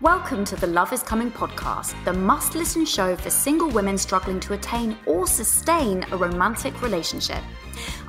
Welcome 0.00 0.44
to 0.44 0.54
the 0.54 0.68
Love 0.68 0.92
is 0.92 1.02
Coming 1.02 1.28
podcast, 1.28 1.92
the 2.04 2.12
must 2.12 2.54
listen 2.54 2.84
show 2.84 3.16
for 3.16 3.30
single 3.30 3.68
women 3.68 3.98
struggling 3.98 4.38
to 4.38 4.52
attain 4.52 4.96
or 5.06 5.26
sustain 5.26 6.06
a 6.12 6.16
romantic 6.16 6.80
relationship. 6.82 7.42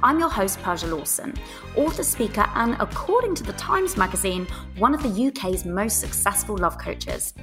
I'm 0.03 0.19
your 0.19 0.29
host, 0.29 0.61
Persia 0.61 0.85
Lawson, 0.85 1.33
author, 1.75 2.03
speaker, 2.03 2.45
and 2.53 2.75
according 2.79 3.33
to 3.35 3.43
the 3.43 3.53
Times 3.53 3.97
magazine, 3.97 4.45
one 4.77 4.93
of 4.93 5.01
the 5.01 5.27
UK's 5.29 5.65
most 5.65 5.99
successful 5.99 6.55
love 6.57 6.77
coaches. 6.77 7.33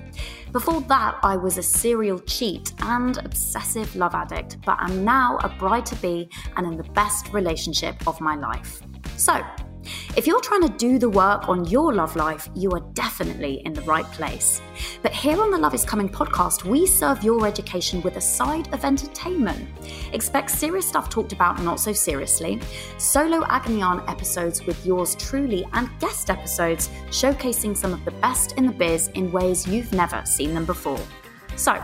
Before 0.52 0.80
that, 0.82 1.18
I 1.24 1.36
was 1.36 1.58
a 1.58 1.62
serial 1.62 2.20
cheat 2.20 2.72
and 2.82 3.18
obsessive 3.18 3.96
love 3.96 4.14
addict, 4.14 4.58
but 4.64 4.76
I'm 4.78 5.04
now 5.04 5.38
a 5.42 5.48
bride 5.48 5.86
to 5.86 5.96
be 5.96 6.30
and 6.56 6.68
in 6.68 6.76
the 6.76 6.88
best 6.92 7.32
relationship 7.32 8.06
of 8.06 8.20
my 8.20 8.36
life. 8.36 8.80
So, 9.16 9.44
if 10.16 10.26
you're 10.26 10.40
trying 10.40 10.62
to 10.62 10.68
do 10.68 10.98
the 10.98 11.08
work 11.08 11.48
on 11.48 11.64
your 11.66 11.92
love 11.92 12.16
life, 12.16 12.48
you 12.54 12.70
are 12.72 12.80
definitely 12.94 13.62
in 13.64 13.72
the 13.72 13.82
right 13.82 14.04
place. 14.12 14.60
But 15.02 15.12
here 15.12 15.40
on 15.40 15.50
the 15.50 15.58
Love 15.58 15.74
is 15.74 15.84
Coming 15.84 16.08
podcast, 16.08 16.64
we 16.64 16.86
serve 16.86 17.22
your 17.22 17.46
education 17.46 18.00
with 18.02 18.16
a 18.16 18.20
side 18.20 18.72
of 18.72 18.84
entertainment. 18.84 19.68
Expect 20.12 20.50
serious 20.50 20.86
stuff 20.86 21.08
talked 21.08 21.32
about 21.32 21.62
not 21.62 21.80
so 21.80 21.92
seriously, 21.92 22.60
solo 22.98 23.44
agony 23.46 23.82
aunt 23.82 24.08
episodes 24.08 24.64
with 24.66 24.84
yours 24.86 25.14
truly, 25.16 25.66
and 25.72 25.88
guest 26.00 26.30
episodes 26.30 26.88
showcasing 27.08 27.76
some 27.76 27.92
of 27.92 28.04
the 28.04 28.10
best 28.12 28.52
in 28.52 28.66
the 28.66 28.72
biz 28.72 29.08
in 29.08 29.30
ways 29.32 29.66
you've 29.66 29.92
never 29.92 30.24
seen 30.24 30.54
them 30.54 30.64
before. 30.64 31.00
So, 31.56 31.82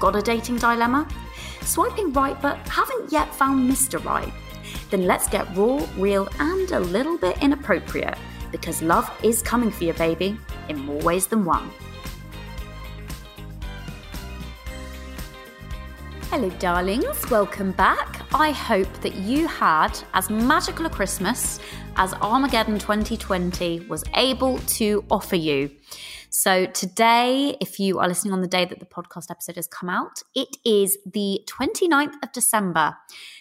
got 0.00 0.16
a 0.16 0.22
dating 0.22 0.56
dilemma? 0.56 1.08
Swiping 1.62 2.12
right 2.12 2.40
but 2.40 2.56
haven't 2.68 3.12
yet 3.12 3.34
found 3.34 3.70
Mr. 3.70 4.02
Right? 4.04 4.32
Then 4.90 5.06
let's 5.06 5.28
get 5.28 5.46
raw, 5.56 5.86
real, 5.96 6.28
and 6.38 6.70
a 6.72 6.80
little 6.80 7.18
bit 7.18 7.42
inappropriate 7.42 8.16
because 8.50 8.82
love 8.82 9.10
is 9.22 9.42
coming 9.42 9.70
for 9.70 9.84
you, 9.84 9.92
baby, 9.94 10.38
in 10.68 10.78
more 10.78 11.00
ways 11.00 11.26
than 11.26 11.44
one. 11.44 11.70
Hello, 16.30 16.50
darlings, 16.58 17.30
welcome 17.30 17.72
back. 17.72 18.22
I 18.34 18.50
hope 18.50 18.92
that 19.00 19.14
you 19.14 19.46
had 19.46 19.98
as 20.12 20.28
magical 20.28 20.86
a 20.86 20.90
Christmas 20.90 21.58
as 21.96 22.12
Armageddon 22.14 22.78
2020 22.78 23.86
was 23.88 24.04
able 24.14 24.58
to 24.58 25.04
offer 25.10 25.36
you. 25.36 25.70
So, 26.30 26.66
today, 26.66 27.56
if 27.60 27.80
you 27.80 27.98
are 27.98 28.06
listening 28.06 28.34
on 28.34 28.42
the 28.42 28.48
day 28.48 28.64
that 28.66 28.80
the 28.80 28.86
podcast 28.86 29.30
episode 29.30 29.56
has 29.56 29.66
come 29.66 29.88
out, 29.88 30.22
it 30.34 30.48
is 30.64 30.98
the 31.10 31.40
29th 31.48 32.14
of 32.22 32.32
December. 32.32 32.96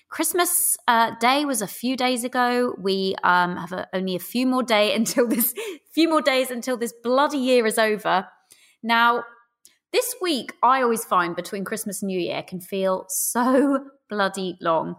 Christmas 0.09 0.77
uh, 0.87 1.11
Day 1.19 1.43
was 1.43 1.61
a 1.61 1.67
few 1.67 1.97
days 1.97 2.23
ago. 2.23 2.75
We 2.77 3.15
um, 3.23 3.57
have 3.57 3.73
a, 3.73 3.87
only 3.93 4.15
a 4.15 4.19
few 4.19 4.47
more 4.47 4.63
day 4.63 4.95
until 4.95 5.27
this 5.27 5.53
few 5.93 6.07
more 6.07 6.21
days 6.21 6.49
until 6.49 6.77
this 6.77 6.93
bloody 7.03 7.37
year 7.37 7.65
is 7.65 7.77
over. 7.77 8.27
Now, 8.81 9.23
this 9.91 10.15
week 10.21 10.53
I 10.63 10.81
always 10.81 11.03
find 11.03 11.35
between 11.35 11.65
Christmas 11.65 12.01
and 12.01 12.07
New 12.07 12.19
Year 12.19 12.43
can 12.43 12.61
feel 12.61 13.05
so 13.09 13.85
bloody 14.09 14.57
long. 14.61 14.95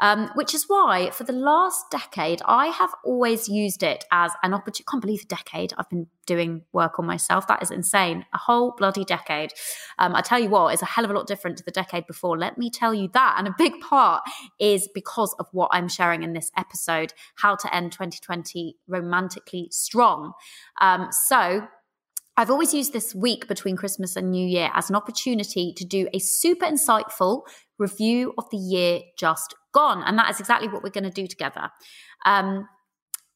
Um, 0.00 0.30
which 0.34 0.54
is 0.54 0.64
why 0.68 1.10
for 1.10 1.24
the 1.24 1.32
last 1.32 1.90
decade, 1.90 2.42
I 2.44 2.68
have 2.68 2.90
always 3.04 3.48
used 3.48 3.82
it 3.82 4.04
as 4.10 4.32
an 4.42 4.54
opportunity. 4.54 4.84
Can't 4.90 5.02
believe 5.02 5.22
a 5.22 5.26
decade 5.26 5.72
I've 5.76 5.90
been 5.90 6.08
doing 6.26 6.62
work 6.72 6.98
on 6.98 7.06
myself. 7.06 7.46
That 7.46 7.62
is 7.62 7.70
insane. 7.70 8.24
A 8.32 8.38
whole 8.38 8.74
bloody 8.76 9.04
decade. 9.04 9.52
Um, 9.98 10.14
I 10.14 10.22
tell 10.22 10.40
you 10.40 10.48
what, 10.48 10.72
it's 10.72 10.82
a 10.82 10.86
hell 10.86 11.04
of 11.04 11.10
a 11.10 11.14
lot 11.14 11.26
different 11.26 11.58
to 11.58 11.64
the 11.64 11.70
decade 11.70 12.06
before. 12.06 12.38
Let 12.38 12.58
me 12.58 12.70
tell 12.70 12.94
you 12.94 13.10
that. 13.12 13.36
And 13.38 13.46
a 13.46 13.54
big 13.56 13.80
part 13.80 14.22
is 14.58 14.88
because 14.92 15.34
of 15.38 15.46
what 15.52 15.68
I'm 15.72 15.88
sharing 15.88 16.22
in 16.22 16.32
this 16.32 16.50
episode 16.56 17.12
how 17.36 17.54
to 17.56 17.74
end 17.74 17.92
2020 17.92 18.76
romantically 18.88 19.68
strong. 19.70 20.32
Um, 20.80 21.08
so, 21.26 21.68
I've 22.34 22.50
always 22.50 22.72
used 22.72 22.94
this 22.94 23.14
week 23.14 23.46
between 23.46 23.76
Christmas 23.76 24.16
and 24.16 24.30
New 24.30 24.46
Year 24.46 24.70
as 24.72 24.88
an 24.88 24.96
opportunity 24.96 25.74
to 25.76 25.84
do 25.84 26.08
a 26.14 26.18
super 26.18 26.64
insightful 26.64 27.42
review 27.78 28.32
of 28.38 28.48
the 28.50 28.56
year 28.56 29.00
just 29.18 29.54
gone. 29.72 30.02
And 30.04 30.18
that 30.18 30.30
is 30.30 30.40
exactly 30.40 30.68
what 30.68 30.82
we're 30.82 30.90
going 30.90 31.04
to 31.04 31.10
do 31.10 31.26
together. 31.26 31.70
Um, 32.24 32.68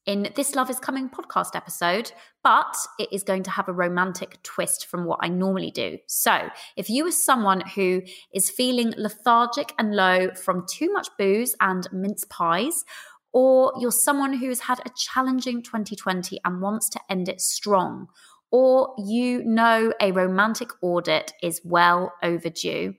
in 0.06 0.28
this 0.36 0.54
Love 0.54 0.70
is 0.70 0.78
Coming 0.78 1.08
podcast 1.10 1.56
episode, 1.56 2.12
but 2.44 2.76
it 2.98 3.08
is 3.12 3.24
going 3.24 3.42
to 3.42 3.50
have 3.50 3.68
a 3.68 3.72
romantic 3.72 4.40
twist 4.44 4.86
from 4.86 5.04
what 5.04 5.18
I 5.20 5.28
normally 5.28 5.72
do. 5.72 5.98
So, 6.06 6.48
if 6.76 6.88
you 6.88 7.04
are 7.08 7.12
someone 7.12 7.60
who 7.74 8.02
is 8.32 8.48
feeling 8.48 8.94
lethargic 8.96 9.72
and 9.78 9.96
low 9.96 10.28
from 10.34 10.64
too 10.70 10.92
much 10.92 11.08
booze 11.18 11.56
and 11.60 11.88
mince 11.92 12.24
pies, 12.30 12.84
or 13.32 13.72
you're 13.80 13.90
someone 13.90 14.34
who 14.34 14.48
has 14.48 14.60
had 14.60 14.78
a 14.86 14.90
challenging 14.96 15.60
2020 15.60 16.38
and 16.44 16.62
wants 16.62 16.88
to 16.90 17.00
end 17.10 17.28
it 17.28 17.40
strong, 17.40 18.06
or 18.52 18.94
you 19.04 19.42
know 19.44 19.92
a 20.00 20.12
romantic 20.12 20.70
audit 20.82 21.32
is 21.42 21.60
well 21.64 22.12
overdue, 22.22 22.94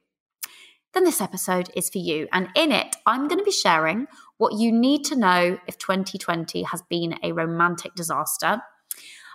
then 0.98 1.04
this 1.04 1.22
episode 1.22 1.70
is 1.76 1.92
for 1.92 2.00
you. 2.00 2.28
And 2.34 2.50
in 2.56 2.72
it, 2.72 2.96
I'm 3.06 3.28
going 3.28 3.38
to 3.38 3.46
be 3.46 3.52
sharing 3.52 4.08
what 4.38 4.54
you 4.54 4.72
need 4.72 5.06
to 5.06 5.16
know 5.16 5.60
if 5.68 5.78
2020 5.78 6.64
has 6.64 6.82
been 6.90 7.20
a 7.22 7.34
romantic 7.34 7.94
disaster. 7.94 8.64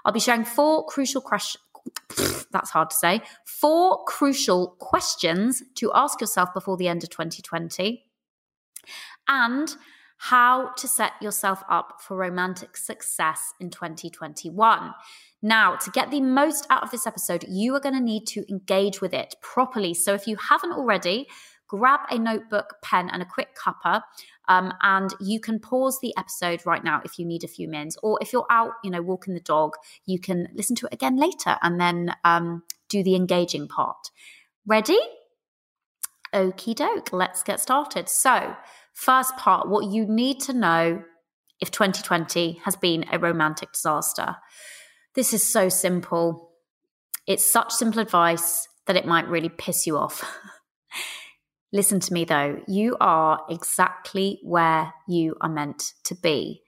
I'll 0.04 0.12
be 0.12 0.18
sharing 0.18 0.44
four 0.44 0.84
crucial 0.86 1.20
questions. 1.20 1.62
That's 2.50 2.70
hard 2.70 2.90
to 2.90 2.96
say. 2.96 3.22
Four 3.44 4.04
crucial 4.06 4.74
questions 4.80 5.62
to 5.76 5.92
ask 5.94 6.20
yourself 6.20 6.52
before 6.52 6.76
the 6.76 6.88
end 6.88 7.04
of 7.04 7.10
2020. 7.10 8.06
And 9.28 9.72
how 10.16 10.70
to 10.76 10.86
set 10.86 11.12
yourself 11.20 11.62
up 11.68 12.00
for 12.00 12.16
romantic 12.16 12.76
success 12.76 13.54
in 13.60 13.70
2021. 13.70 14.92
Now, 15.42 15.74
to 15.74 15.90
get 15.90 16.12
the 16.12 16.20
most 16.20 16.64
out 16.70 16.84
of 16.84 16.92
this 16.92 17.08
episode, 17.08 17.44
you 17.48 17.74
are 17.74 17.80
going 17.80 17.96
to 17.96 18.00
need 18.00 18.28
to 18.28 18.48
engage 18.48 19.00
with 19.00 19.12
it 19.12 19.34
properly. 19.42 19.94
So, 19.94 20.14
if 20.14 20.28
you 20.28 20.36
haven't 20.36 20.74
already, 20.74 21.26
grab 21.72 22.00
a 22.10 22.18
notebook, 22.18 22.76
pen, 22.82 23.08
and 23.10 23.22
a 23.22 23.24
quick 23.24 23.56
cuppa. 23.56 24.02
Um, 24.46 24.74
and 24.82 25.10
you 25.20 25.40
can 25.40 25.58
pause 25.58 25.98
the 26.02 26.12
episode 26.18 26.66
right 26.66 26.84
now 26.84 27.00
if 27.02 27.18
you 27.18 27.24
need 27.24 27.44
a 27.44 27.48
few 27.48 27.66
minutes, 27.66 27.96
or 28.02 28.18
if 28.20 28.30
you're 28.30 28.46
out, 28.50 28.72
you 28.84 28.90
know, 28.90 29.00
walking 29.00 29.32
the 29.32 29.40
dog, 29.40 29.72
you 30.04 30.20
can 30.20 30.48
listen 30.54 30.76
to 30.76 30.86
it 30.86 30.92
again 30.92 31.16
later 31.16 31.56
and 31.62 31.80
then 31.80 32.14
um, 32.24 32.62
do 32.90 33.02
the 33.02 33.14
engaging 33.14 33.68
part. 33.68 34.10
Ready? 34.66 34.98
Okie 36.34 36.74
doke, 36.74 37.10
let's 37.12 37.42
get 37.42 37.58
started. 37.58 38.08
So, 38.08 38.54
first 38.92 39.36
part, 39.38 39.68
what 39.68 39.86
you 39.86 40.04
need 40.04 40.40
to 40.40 40.52
know 40.52 41.02
if 41.60 41.70
2020 41.70 42.60
has 42.64 42.76
been 42.76 43.06
a 43.10 43.18
romantic 43.18 43.72
disaster. 43.72 44.36
This 45.14 45.32
is 45.32 45.42
so 45.42 45.70
simple. 45.70 46.50
It's 47.26 47.46
such 47.46 47.72
simple 47.72 48.00
advice 48.00 48.68
that 48.86 48.96
it 48.96 49.06
might 49.06 49.28
really 49.28 49.48
piss 49.48 49.86
you 49.86 49.96
off. 49.96 50.22
Listen 51.72 52.00
to 52.00 52.12
me 52.12 52.24
though, 52.24 52.60
you 52.68 52.96
are 53.00 53.40
exactly 53.48 54.38
where 54.42 54.92
you 55.08 55.36
are 55.40 55.48
meant 55.48 55.94
to 56.04 56.14
be 56.14 56.62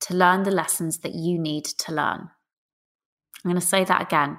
to 0.00 0.14
learn 0.14 0.42
the 0.42 0.50
lessons 0.50 0.98
that 0.98 1.14
you 1.14 1.38
need 1.38 1.64
to 1.64 1.92
learn. 1.92 2.28
I'm 3.42 3.50
going 3.50 3.60
to 3.60 3.66
say 3.66 3.84
that 3.84 4.02
again. 4.02 4.38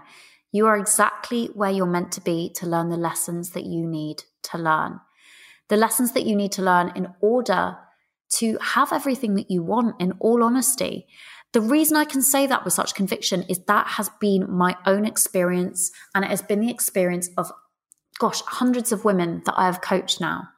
You 0.51 0.67
are 0.67 0.77
exactly 0.77 1.47
where 1.53 1.71
you're 1.71 1.85
meant 1.85 2.11
to 2.13 2.21
be 2.21 2.51
to 2.55 2.67
learn 2.67 2.89
the 2.89 2.97
lessons 2.97 3.51
that 3.51 3.65
you 3.65 3.87
need 3.87 4.23
to 4.43 4.57
learn. 4.57 4.99
The 5.69 5.77
lessons 5.77 6.11
that 6.11 6.25
you 6.25 6.35
need 6.35 6.51
to 6.53 6.61
learn 6.61 6.91
in 6.95 7.07
order 7.21 7.77
to 8.35 8.57
have 8.61 8.93
everything 8.93 9.35
that 9.35 9.49
you 9.49 9.63
want, 9.63 9.99
in 9.99 10.13
all 10.19 10.43
honesty. 10.43 11.07
The 11.53 11.61
reason 11.61 11.97
I 11.97 12.05
can 12.05 12.21
say 12.21 12.47
that 12.47 12.63
with 12.63 12.73
such 12.73 12.95
conviction 12.95 13.43
is 13.49 13.59
that 13.67 13.87
has 13.87 14.09
been 14.19 14.49
my 14.49 14.77
own 14.85 15.05
experience 15.05 15.91
and 16.13 16.23
it 16.23 16.29
has 16.29 16.41
been 16.41 16.61
the 16.61 16.69
experience 16.69 17.29
of, 17.37 17.51
gosh, 18.21 18.41
hundreds 18.43 18.91
of 18.91 19.03
women 19.03 19.41
that 19.47 19.55
I 19.57 19.65
have 19.65 19.81
coached 19.81 20.21
now. 20.21 20.49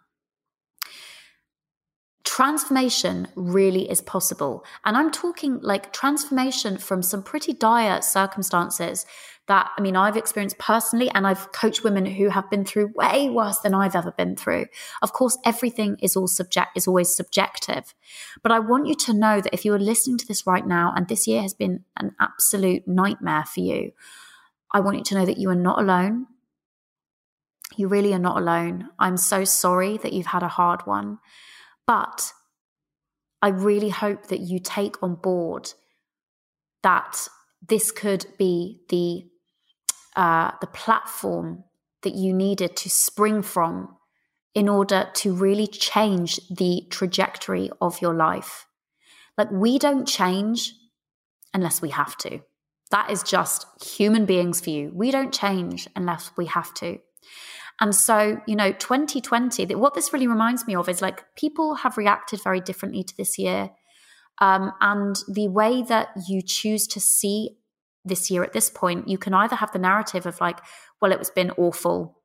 Transformation 2.25 3.29
really 3.37 3.89
is 3.89 4.01
possible. 4.01 4.65
And 4.83 4.97
I'm 4.97 5.11
talking 5.11 5.59
like 5.61 5.93
transformation 5.93 6.77
from 6.77 7.01
some 7.01 7.23
pretty 7.23 7.53
dire 7.53 8.01
circumstances 8.01 9.05
that 9.47 9.71
I 9.77 9.81
mean 9.81 9.95
I've 9.95 10.17
experienced 10.17 10.57
personally 10.57 11.09
and 11.11 11.25
I've 11.25 11.53
coached 11.53 11.85
women 11.85 12.05
who 12.05 12.27
have 12.27 12.49
been 12.49 12.65
through 12.65 12.91
way 12.95 13.29
worse 13.29 13.59
than 13.59 13.73
I've 13.73 13.95
ever 13.95 14.11
been 14.11 14.35
through. 14.35 14.65
Of 15.01 15.13
course 15.13 15.37
everything 15.45 15.95
is 16.01 16.17
all 16.17 16.27
subject 16.27 16.75
is 16.75 16.85
always 16.85 17.15
subjective. 17.15 17.93
But 18.41 18.51
I 18.51 18.59
want 18.59 18.87
you 18.87 18.95
to 18.95 19.13
know 19.13 19.39
that 19.39 19.53
if 19.53 19.63
you 19.63 19.73
are 19.73 19.79
listening 19.79 20.17
to 20.17 20.27
this 20.27 20.45
right 20.45 20.67
now 20.67 20.91
and 20.93 21.07
this 21.07 21.27
year 21.27 21.41
has 21.41 21.53
been 21.53 21.85
an 21.97 22.13
absolute 22.19 22.85
nightmare 22.89 23.45
for 23.45 23.61
you, 23.61 23.93
I 24.73 24.81
want 24.81 24.97
you 24.97 25.03
to 25.05 25.15
know 25.15 25.25
that 25.25 25.37
you 25.37 25.49
are 25.49 25.55
not 25.55 25.79
alone. 25.79 26.27
You 27.75 27.87
really 27.87 28.13
are 28.13 28.19
not 28.19 28.37
alone. 28.37 28.89
I'm 28.99 29.17
so 29.17 29.43
sorry 29.43 29.97
that 29.97 30.13
you've 30.13 30.27
had 30.27 30.43
a 30.43 30.47
hard 30.47 30.85
one. 30.85 31.19
But 31.85 32.31
I 33.41 33.49
really 33.49 33.89
hope 33.89 34.27
that 34.27 34.39
you 34.39 34.59
take 34.59 35.01
on 35.03 35.15
board 35.15 35.73
that 36.81 37.27
this 37.67 37.91
could 37.91 38.25
be 38.37 38.81
the 38.89 39.25
uh, 40.15 40.51
the 40.61 40.67
platform 40.67 41.63
that 42.03 42.13
you 42.13 42.33
needed 42.33 42.75
to 42.75 42.89
spring 42.89 43.41
from 43.41 43.97
in 44.53 44.69
order 44.69 45.09
to 45.15 45.33
really 45.33 45.65
change 45.65 46.39
the 46.49 46.85
trajectory 46.91 47.71
of 47.81 48.01
your 48.01 48.13
life. 48.13 48.67
Like, 49.37 49.49
we 49.49 49.79
don't 49.79 50.07
change 50.07 50.73
unless 51.53 51.81
we 51.81 51.89
have 51.89 52.15
to. 52.17 52.41
That 52.91 53.09
is 53.09 53.23
just 53.23 53.65
human 53.83 54.25
beings 54.25 54.61
for 54.61 54.69
you. 54.69 54.91
We 54.93 55.09
don't 55.09 55.33
change 55.33 55.87
unless 55.95 56.29
we 56.37 56.45
have 56.45 56.73
to. 56.75 56.99
And 57.79 57.93
so, 57.93 58.39
you 58.47 58.55
know, 58.55 58.71
2020, 58.71 59.73
what 59.75 59.93
this 59.93 60.13
really 60.13 60.27
reminds 60.27 60.67
me 60.67 60.75
of 60.75 60.87
is 60.87 61.01
like 61.01 61.23
people 61.35 61.75
have 61.75 61.97
reacted 61.97 62.41
very 62.43 62.61
differently 62.61 63.03
to 63.03 63.17
this 63.17 63.37
year. 63.37 63.71
Um, 64.39 64.71
and 64.79 65.15
the 65.27 65.47
way 65.47 65.81
that 65.83 66.09
you 66.27 66.41
choose 66.41 66.87
to 66.87 66.99
see 66.99 67.57
this 68.05 68.29
year 68.29 68.43
at 68.43 68.53
this 68.53 68.69
point, 68.69 69.07
you 69.07 69.17
can 69.17 69.33
either 69.33 69.55
have 69.55 69.71
the 69.71 69.79
narrative 69.79 70.25
of 70.25 70.39
like, 70.39 70.59
well, 71.01 71.11
it 71.11 71.19
was 71.19 71.29
been 71.29 71.51
awful 71.51 72.19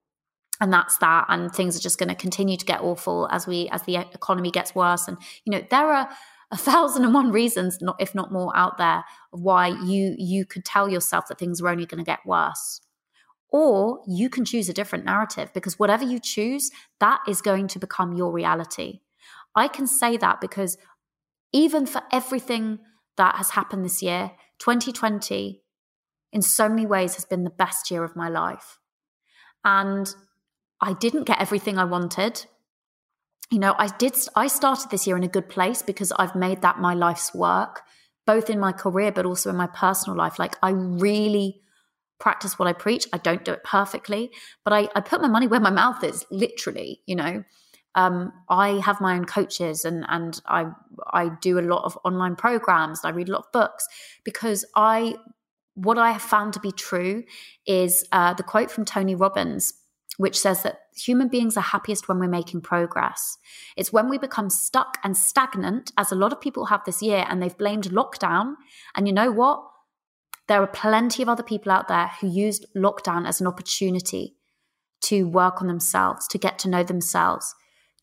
and 0.61 0.73
that's 0.73 0.99
that 0.99 1.25
and 1.29 1.53
things 1.53 1.77
are 1.77 1.81
just 1.81 1.99
going 1.99 2.09
to 2.09 2.15
continue 2.15 2.57
to 2.57 2.65
get 2.65 2.81
awful 2.81 3.29
as 3.31 3.47
we 3.47 3.69
as 3.71 3.83
the 3.85 3.97
economy 3.97 4.51
gets 4.51 4.75
worse 4.75 5.09
and 5.09 5.17
you 5.45 5.51
know 5.53 5.63
there 5.71 5.93
are 5.93 6.09
a 6.51 6.57
thousand 6.57 7.05
and 7.05 7.15
one 7.15 7.31
reasons 7.31 7.79
not 7.81 7.97
if 8.01 8.15
not 8.15 8.33
more 8.33 8.57
out 8.57 8.79
there 8.79 9.05
why 9.31 9.69
you 9.69 10.15
you 10.19 10.45
could 10.45 10.65
tell 10.65 10.89
yourself 10.89 11.27
that 11.29 11.39
things 11.39 11.61
are 11.61 11.69
only 11.69 11.87
going 11.87 11.99
to 11.99 12.05
get 12.05 12.21
worse 12.27 12.81
or 13.51 14.01
you 14.07 14.29
can 14.29 14.45
choose 14.45 14.69
a 14.69 14.75
different 14.75 15.05
narrative 15.05 15.51
because 15.55 15.79
whatever 15.79 16.05
you 16.05 16.19
choose 16.19 16.71
that 17.01 17.21
is 17.27 17.41
going 17.41 17.67
to 17.67 17.79
become 17.79 18.13
your 18.13 18.33
reality 18.33 19.01
i 19.55 19.67
can 19.69 19.87
say 19.87 20.17
that 20.17 20.41
because 20.41 20.77
even 21.53 21.87
for 21.87 22.03
everything 22.13 22.79
that 23.17 23.37
has 23.37 23.51
happened 23.51 23.85
this 23.85 24.03
year 24.03 24.33
2020 24.59 25.63
in 26.33 26.43
so 26.43 26.69
many 26.69 26.87
ways 26.87 27.15
has 27.15 27.25
been 27.25 27.45
the 27.45 27.51
best 27.51 27.91
year 27.91 28.05
of 28.05 28.15
my 28.15 28.29
life 28.29 28.79
and 29.65 30.15
I 30.81 30.93
didn't 30.93 31.25
get 31.25 31.41
everything 31.41 31.79
I 31.79 31.85
wanted. 31.85 32.47
You 33.51 33.59
know, 33.59 33.75
I 33.79 33.89
did 33.89 34.17
I 34.35 34.47
started 34.47 34.91
this 34.91 35.07
year 35.07 35.17
in 35.17 35.25
a 35.25 35.29
good 35.29 35.49
place 35.49 35.83
because 35.83 36.13
I've 36.13 36.35
made 36.35 36.63
that 36.63 36.79
my 36.79 36.95
life's 36.95 37.35
work, 37.35 37.83
both 38.27 38.51
in 38.51 38.61
my 38.61 38.73
career 38.73 39.11
but 39.11 39.27
also 39.27 39.51
in 39.51 39.57
my 39.57 39.67
personal 39.67 40.17
life. 40.17 40.39
Like 40.39 40.57
I 40.63 40.71
really 40.71 41.63
practice 42.19 42.59
what 42.59 42.69
I 42.69 42.73
preach. 42.73 43.07
I 43.13 43.19
don't 43.19 43.45
do 43.45 43.53
it 43.53 43.65
perfectly, 43.65 44.31
but 44.65 44.73
I, 44.73 44.89
I 44.95 45.01
put 45.01 45.21
my 45.21 45.29
money 45.29 45.47
where 45.47 45.61
my 45.61 45.71
mouth 45.71 46.03
is, 46.05 46.25
literally, 46.31 47.03
you 47.07 47.17
know. 47.17 47.45
Um, 47.95 48.33
I 48.49 48.81
have 48.81 49.01
my 49.01 49.15
own 49.15 49.25
coaches 49.25 49.85
and 49.85 50.05
and 50.09 50.41
I 50.47 50.67
I 51.13 51.31
do 51.41 51.59
a 51.59 51.63
lot 51.63 51.85
of 51.85 51.99
online 52.05 52.37
programs. 52.37 53.01
I 53.05 53.11
read 53.11 53.29
a 53.29 53.33
lot 53.33 53.47
of 53.47 53.53
books 53.53 53.89
because 54.25 54.65
I 54.77 55.17
what 55.75 55.99
I 55.99 56.13
have 56.13 56.23
found 56.23 56.53
to 56.55 56.61
be 56.61 56.71
true 56.71 57.25
is 57.67 58.05
uh, 58.13 58.35
the 58.35 58.43
quote 58.43 58.71
from 58.71 58.85
Tony 58.85 59.15
Robbins 59.15 59.73
which 60.19 60.39
says 60.39 60.65
that 60.65 60.81
human 60.97 61.29
beings 61.29 61.57
are 61.57 61.63
happiest 61.63 62.09
when 62.09 62.19
we're 62.19 62.29
making 62.29 62.61
progress. 62.61 63.39
It's 63.77 63.93
when 63.93 64.09
we 64.09 64.19
become 64.19 64.51
stuck 64.51 64.99
and 65.05 65.17
stagnant, 65.17 65.93
as 65.97 66.11
a 66.11 66.17
lot 66.17 66.33
of 66.33 66.41
people 66.41 66.67
have 66.67 66.85
this 66.85 67.01
year, 67.01 67.25
and 67.29 67.41
they've 67.41 67.57
blamed 67.57 67.85
lockdown. 67.85 68.55
And 68.97 69.07
you 69.07 69.15
know 69.15 69.31
what? 69.31 69.63
There 70.49 70.63
are 70.63 70.67
plenty 70.67 71.23
of 71.23 71.29
other 71.29 71.43
people 71.43 71.71
out 71.71 71.89
there 71.89 72.11
who 72.21 72.29
used 72.29 72.67
lockdown 72.77 73.27
as 73.27 73.41
an 73.41 73.47
opportunity 73.47 74.37
to 75.03 75.25
work 75.25 75.61
on 75.61 75.69
themselves, 75.69 76.27
to 76.29 76.39
get 76.39 76.59
to 76.61 76.69
know 76.69 76.83
themselves, 76.83 77.55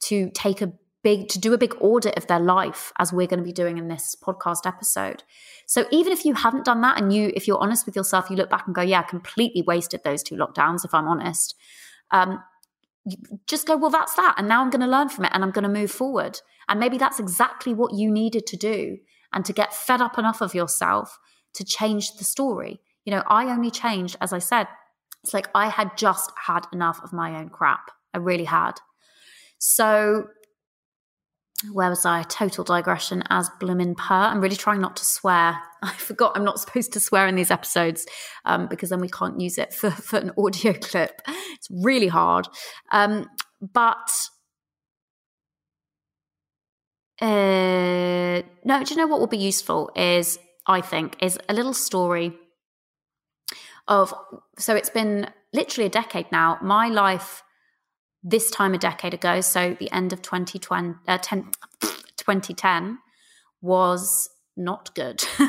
to 0.04 0.30
take 0.34 0.62
a 0.62 0.72
big, 1.04 1.28
to 1.30 1.40
do 1.40 1.54
a 1.54 1.58
big 1.58 1.76
audit 1.82 2.18
of 2.18 2.28
their 2.28 2.40
life, 2.40 2.94
as 2.98 3.12
we're 3.12 3.28
going 3.28 3.40
to 3.40 3.46
be 3.46 3.52
doing 3.52 3.78
in 3.78 3.88
this 3.88 4.16
podcast 4.16 4.66
episode. 4.66 5.24
So 5.68 5.86
even 5.92 6.14
if 6.14 6.24
you 6.24 6.34
haven't 6.36 6.66
done 6.66 6.82
that 6.82 7.00
and 7.00 7.12
you, 7.14 7.32
if 7.36 7.48
you're 7.48 7.62
honest 7.62 7.86
with 7.86 7.96
yourself, 7.96 8.30
you 8.30 8.36
look 8.36 8.50
back 8.50 8.66
and 8.66 8.76
go, 8.76 8.82
yeah, 8.82 9.02
I 9.02 9.04
completely 9.04 9.62
wasted 9.62 10.04
those 10.04 10.24
two 10.24 10.36
lockdowns, 10.36 10.86
if 10.86 10.94
I'm 10.94 11.08
honest 11.08 11.56
um, 12.12 12.44
just 13.48 13.68
go, 13.68 13.78
well, 13.78 13.90
that's 13.90 14.16
that. 14.16 14.36
And 14.38 14.48
now 14.48 14.62
I'm 14.62 14.70
going 14.70 14.82
to 14.82 14.88
learn 14.88 15.10
from 15.10 15.26
it 15.26 15.32
and 15.34 15.44
I'm 15.44 15.52
going 15.52 15.64
to 15.64 15.70
move 15.70 15.92
forward. 15.92 16.40
And 16.68 16.80
maybe 16.80 16.98
that's 16.98 17.20
exactly 17.20 17.74
what 17.74 17.94
you 17.94 18.10
needed 18.10 18.48
to 18.48 18.58
do 18.58 18.98
and 19.32 19.46
to 19.46 19.54
get 19.54 19.74
fed 19.74 20.02
up 20.02 20.18
enough 20.18 20.42
of 20.42 20.56
yourself 20.56 21.20
to 21.56 21.64
change 21.64 22.16
the 22.18 22.24
story. 22.24 22.80
You 23.06 23.12
know, 23.12 23.24
I 23.28 23.46
only 23.46 23.72
changed, 23.72 24.18
as 24.22 24.34
I 24.34 24.40
said, 24.40 24.68
it's 25.24 25.34
like 25.34 25.50
I 25.56 25.70
had 25.70 25.98
just 25.98 26.32
had 26.48 26.68
enough 26.72 27.00
of 27.04 27.14
my 27.14 27.40
own 27.40 27.50
crap. 27.50 27.92
I 28.14 28.20
really 28.20 28.46
had. 28.46 28.74
So 29.58 30.28
where 31.72 31.90
was 31.90 32.06
I? 32.06 32.24
Total 32.24 32.64
digression 32.64 33.24
as 33.30 33.50
bloomin' 33.60 33.96
per. 33.96 34.14
I'm 34.14 34.42
really 34.42 34.56
trying 34.56 34.82
not 34.82 34.96
to 34.98 35.06
swear. 35.06 35.58
I 35.82 35.94
forgot 35.94 36.34
I'm 36.36 36.44
not 36.44 36.60
supposed 36.60 36.94
to 36.94 37.00
swear 37.00 37.28
in 37.28 37.36
these 37.36 37.52
episodes 37.52 38.06
um, 38.46 38.68
because 38.68 38.90
then 38.90 39.02
we 39.02 39.10
can't 39.10 39.40
use 39.40 39.58
it 39.58 39.74
for, 39.74 39.92
for 39.92 40.18
an 40.18 40.32
audio 40.38 40.74
clip. 40.82 41.22
It's 41.28 41.68
really 41.72 42.08
hard. 42.08 42.48
Um, 42.92 43.28
but 43.62 44.12
uh, 47.22 48.42
no, 48.64 48.84
do 48.84 48.94
you 48.94 48.98
know 48.98 49.08
what 49.08 49.20
will 49.20 49.28
be 49.28 49.38
useful 49.38 49.90
is, 49.96 50.38
I 50.68 50.82
think, 50.82 51.16
is 51.22 51.38
a 51.48 51.54
little 51.54 51.74
story 51.74 52.34
of, 53.88 54.14
so 54.58 54.76
it's 54.76 54.90
been 54.90 55.30
literally 55.54 55.88
a 55.88 55.92
decade 55.92 56.32
now. 56.32 56.58
My 56.62 56.88
life 56.88 57.44
this 58.24 58.50
time 58.50 58.74
a 58.74 58.80
decade 58.80 59.14
ago, 59.14 59.40
so 59.40 59.76
the 59.80 59.92
end 59.92 60.12
of 60.12 60.22
2020, 60.22 60.96
uh, 61.08 61.20
10, 61.22 61.52
2010, 62.18 62.98
was 63.62 64.30
not 64.58 64.94
good. 64.96 65.24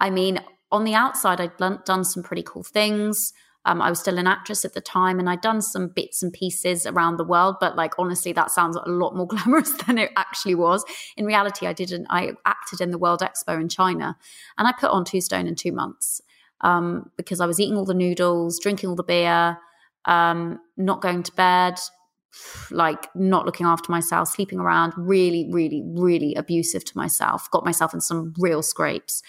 I 0.00 0.10
mean, 0.10 0.40
on 0.72 0.84
the 0.84 0.94
outside, 0.94 1.40
I'd 1.40 1.56
done 1.56 2.04
some 2.04 2.22
pretty 2.22 2.42
cool 2.42 2.64
things. 2.64 3.32
Um, 3.68 3.82
I 3.82 3.90
was 3.90 4.00
still 4.00 4.16
an 4.16 4.26
actress 4.26 4.64
at 4.64 4.72
the 4.72 4.80
time 4.80 5.18
and 5.18 5.28
I'd 5.28 5.42
done 5.42 5.60
some 5.60 5.88
bits 5.88 6.22
and 6.22 6.32
pieces 6.32 6.86
around 6.86 7.18
the 7.18 7.24
world, 7.24 7.56
but 7.60 7.76
like 7.76 7.92
honestly, 7.98 8.32
that 8.32 8.50
sounds 8.50 8.76
a 8.76 8.88
lot 8.88 9.14
more 9.14 9.26
glamorous 9.32 9.70
than 9.86 9.98
it 9.98 10.10
actually 10.16 10.54
was. 10.54 10.82
In 11.18 11.26
reality, 11.26 11.66
I 11.66 11.74
didn't. 11.74 12.06
I 12.08 12.32
acted 12.46 12.80
in 12.80 12.92
the 12.92 12.98
World 12.98 13.20
Expo 13.20 13.60
in 13.60 13.68
China 13.68 14.16
and 14.56 14.66
I 14.66 14.72
put 14.72 14.90
on 14.90 15.04
two 15.04 15.20
stone 15.20 15.46
in 15.46 15.54
two 15.54 15.72
months 15.72 16.22
um, 16.62 17.10
because 17.18 17.42
I 17.42 17.46
was 17.46 17.60
eating 17.60 17.76
all 17.76 17.84
the 17.84 17.92
noodles, 17.92 18.58
drinking 18.58 18.88
all 18.88 18.96
the 18.96 19.02
beer, 19.02 19.58
um, 20.06 20.60
not 20.78 21.02
going 21.02 21.22
to 21.24 21.32
bed, 21.32 21.74
like 22.70 23.14
not 23.14 23.44
looking 23.44 23.66
after 23.66 23.92
myself, 23.92 24.28
sleeping 24.28 24.60
around, 24.60 24.94
really, 24.96 25.46
really, 25.52 25.82
really 25.84 26.34
abusive 26.36 26.86
to 26.86 26.96
myself. 26.96 27.50
Got 27.50 27.66
myself 27.66 27.92
in 27.92 28.00
some 28.00 28.32
real 28.38 28.62
scrapes, 28.62 29.22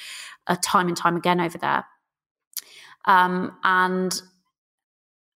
uh, 0.48 0.56
time 0.64 0.88
and 0.88 0.96
time 0.96 1.18
again 1.18 1.42
over 1.42 1.58
there. 1.58 1.84
Um, 3.06 3.58
and 3.64 4.22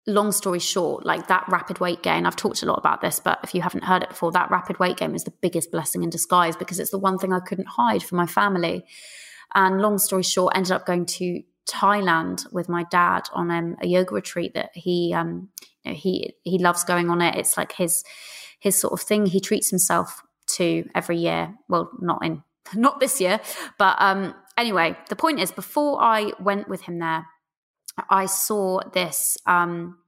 long 0.06 0.32
story 0.32 0.58
short, 0.58 1.04
like 1.04 1.28
that 1.28 1.44
rapid 1.48 1.78
weight 1.78 2.02
gain, 2.02 2.26
I've 2.26 2.36
talked 2.36 2.62
a 2.62 2.66
lot 2.66 2.78
about 2.78 3.00
this, 3.00 3.20
but 3.20 3.38
if 3.42 3.54
you 3.54 3.62
haven't 3.62 3.84
heard 3.84 4.02
it 4.02 4.10
before, 4.10 4.32
that 4.32 4.50
rapid 4.50 4.78
weight 4.78 4.96
gain 4.96 5.14
is 5.14 5.24
the 5.24 5.32
biggest 5.42 5.70
blessing 5.70 6.02
in 6.02 6.10
disguise 6.10 6.56
because 6.56 6.80
it's 6.80 6.90
the 6.90 6.98
one 6.98 7.18
thing 7.18 7.32
I 7.32 7.40
couldn't 7.40 7.68
hide 7.68 8.02
from 8.02 8.16
my 8.16 8.26
family. 8.26 8.84
And 9.54 9.80
long 9.80 9.98
story 9.98 10.22
short, 10.22 10.56
ended 10.56 10.72
up 10.72 10.86
going 10.86 11.06
to 11.06 11.42
Thailand 11.68 12.50
with 12.52 12.68
my 12.68 12.84
dad 12.90 13.28
on 13.32 13.50
um, 13.50 13.76
a 13.80 13.86
yoga 13.86 14.14
retreat 14.14 14.54
that 14.54 14.70
he 14.74 15.14
um, 15.14 15.50
you 15.84 15.92
know, 15.92 15.96
he 15.96 16.34
he 16.42 16.58
loves 16.58 16.84
going 16.84 17.10
on 17.10 17.20
it. 17.20 17.36
It's 17.36 17.56
like 17.56 17.72
his 17.72 18.04
his 18.58 18.78
sort 18.78 18.92
of 18.92 19.00
thing. 19.00 19.26
He 19.26 19.40
treats 19.40 19.70
himself 19.70 20.22
to 20.56 20.88
every 20.94 21.18
year. 21.18 21.54
Well, 21.68 21.90
not 22.00 22.24
in 22.24 22.42
not 22.74 23.00
this 23.00 23.20
year, 23.20 23.40
but 23.78 23.96
um, 24.00 24.34
anyway, 24.56 24.96
the 25.08 25.16
point 25.16 25.40
is, 25.40 25.50
before 25.50 26.00
I 26.00 26.32
went 26.40 26.68
with 26.68 26.82
him 26.82 26.98
there, 26.98 27.26
I 28.08 28.26
saw 28.26 28.80
this. 28.92 29.36
Um, 29.46 29.98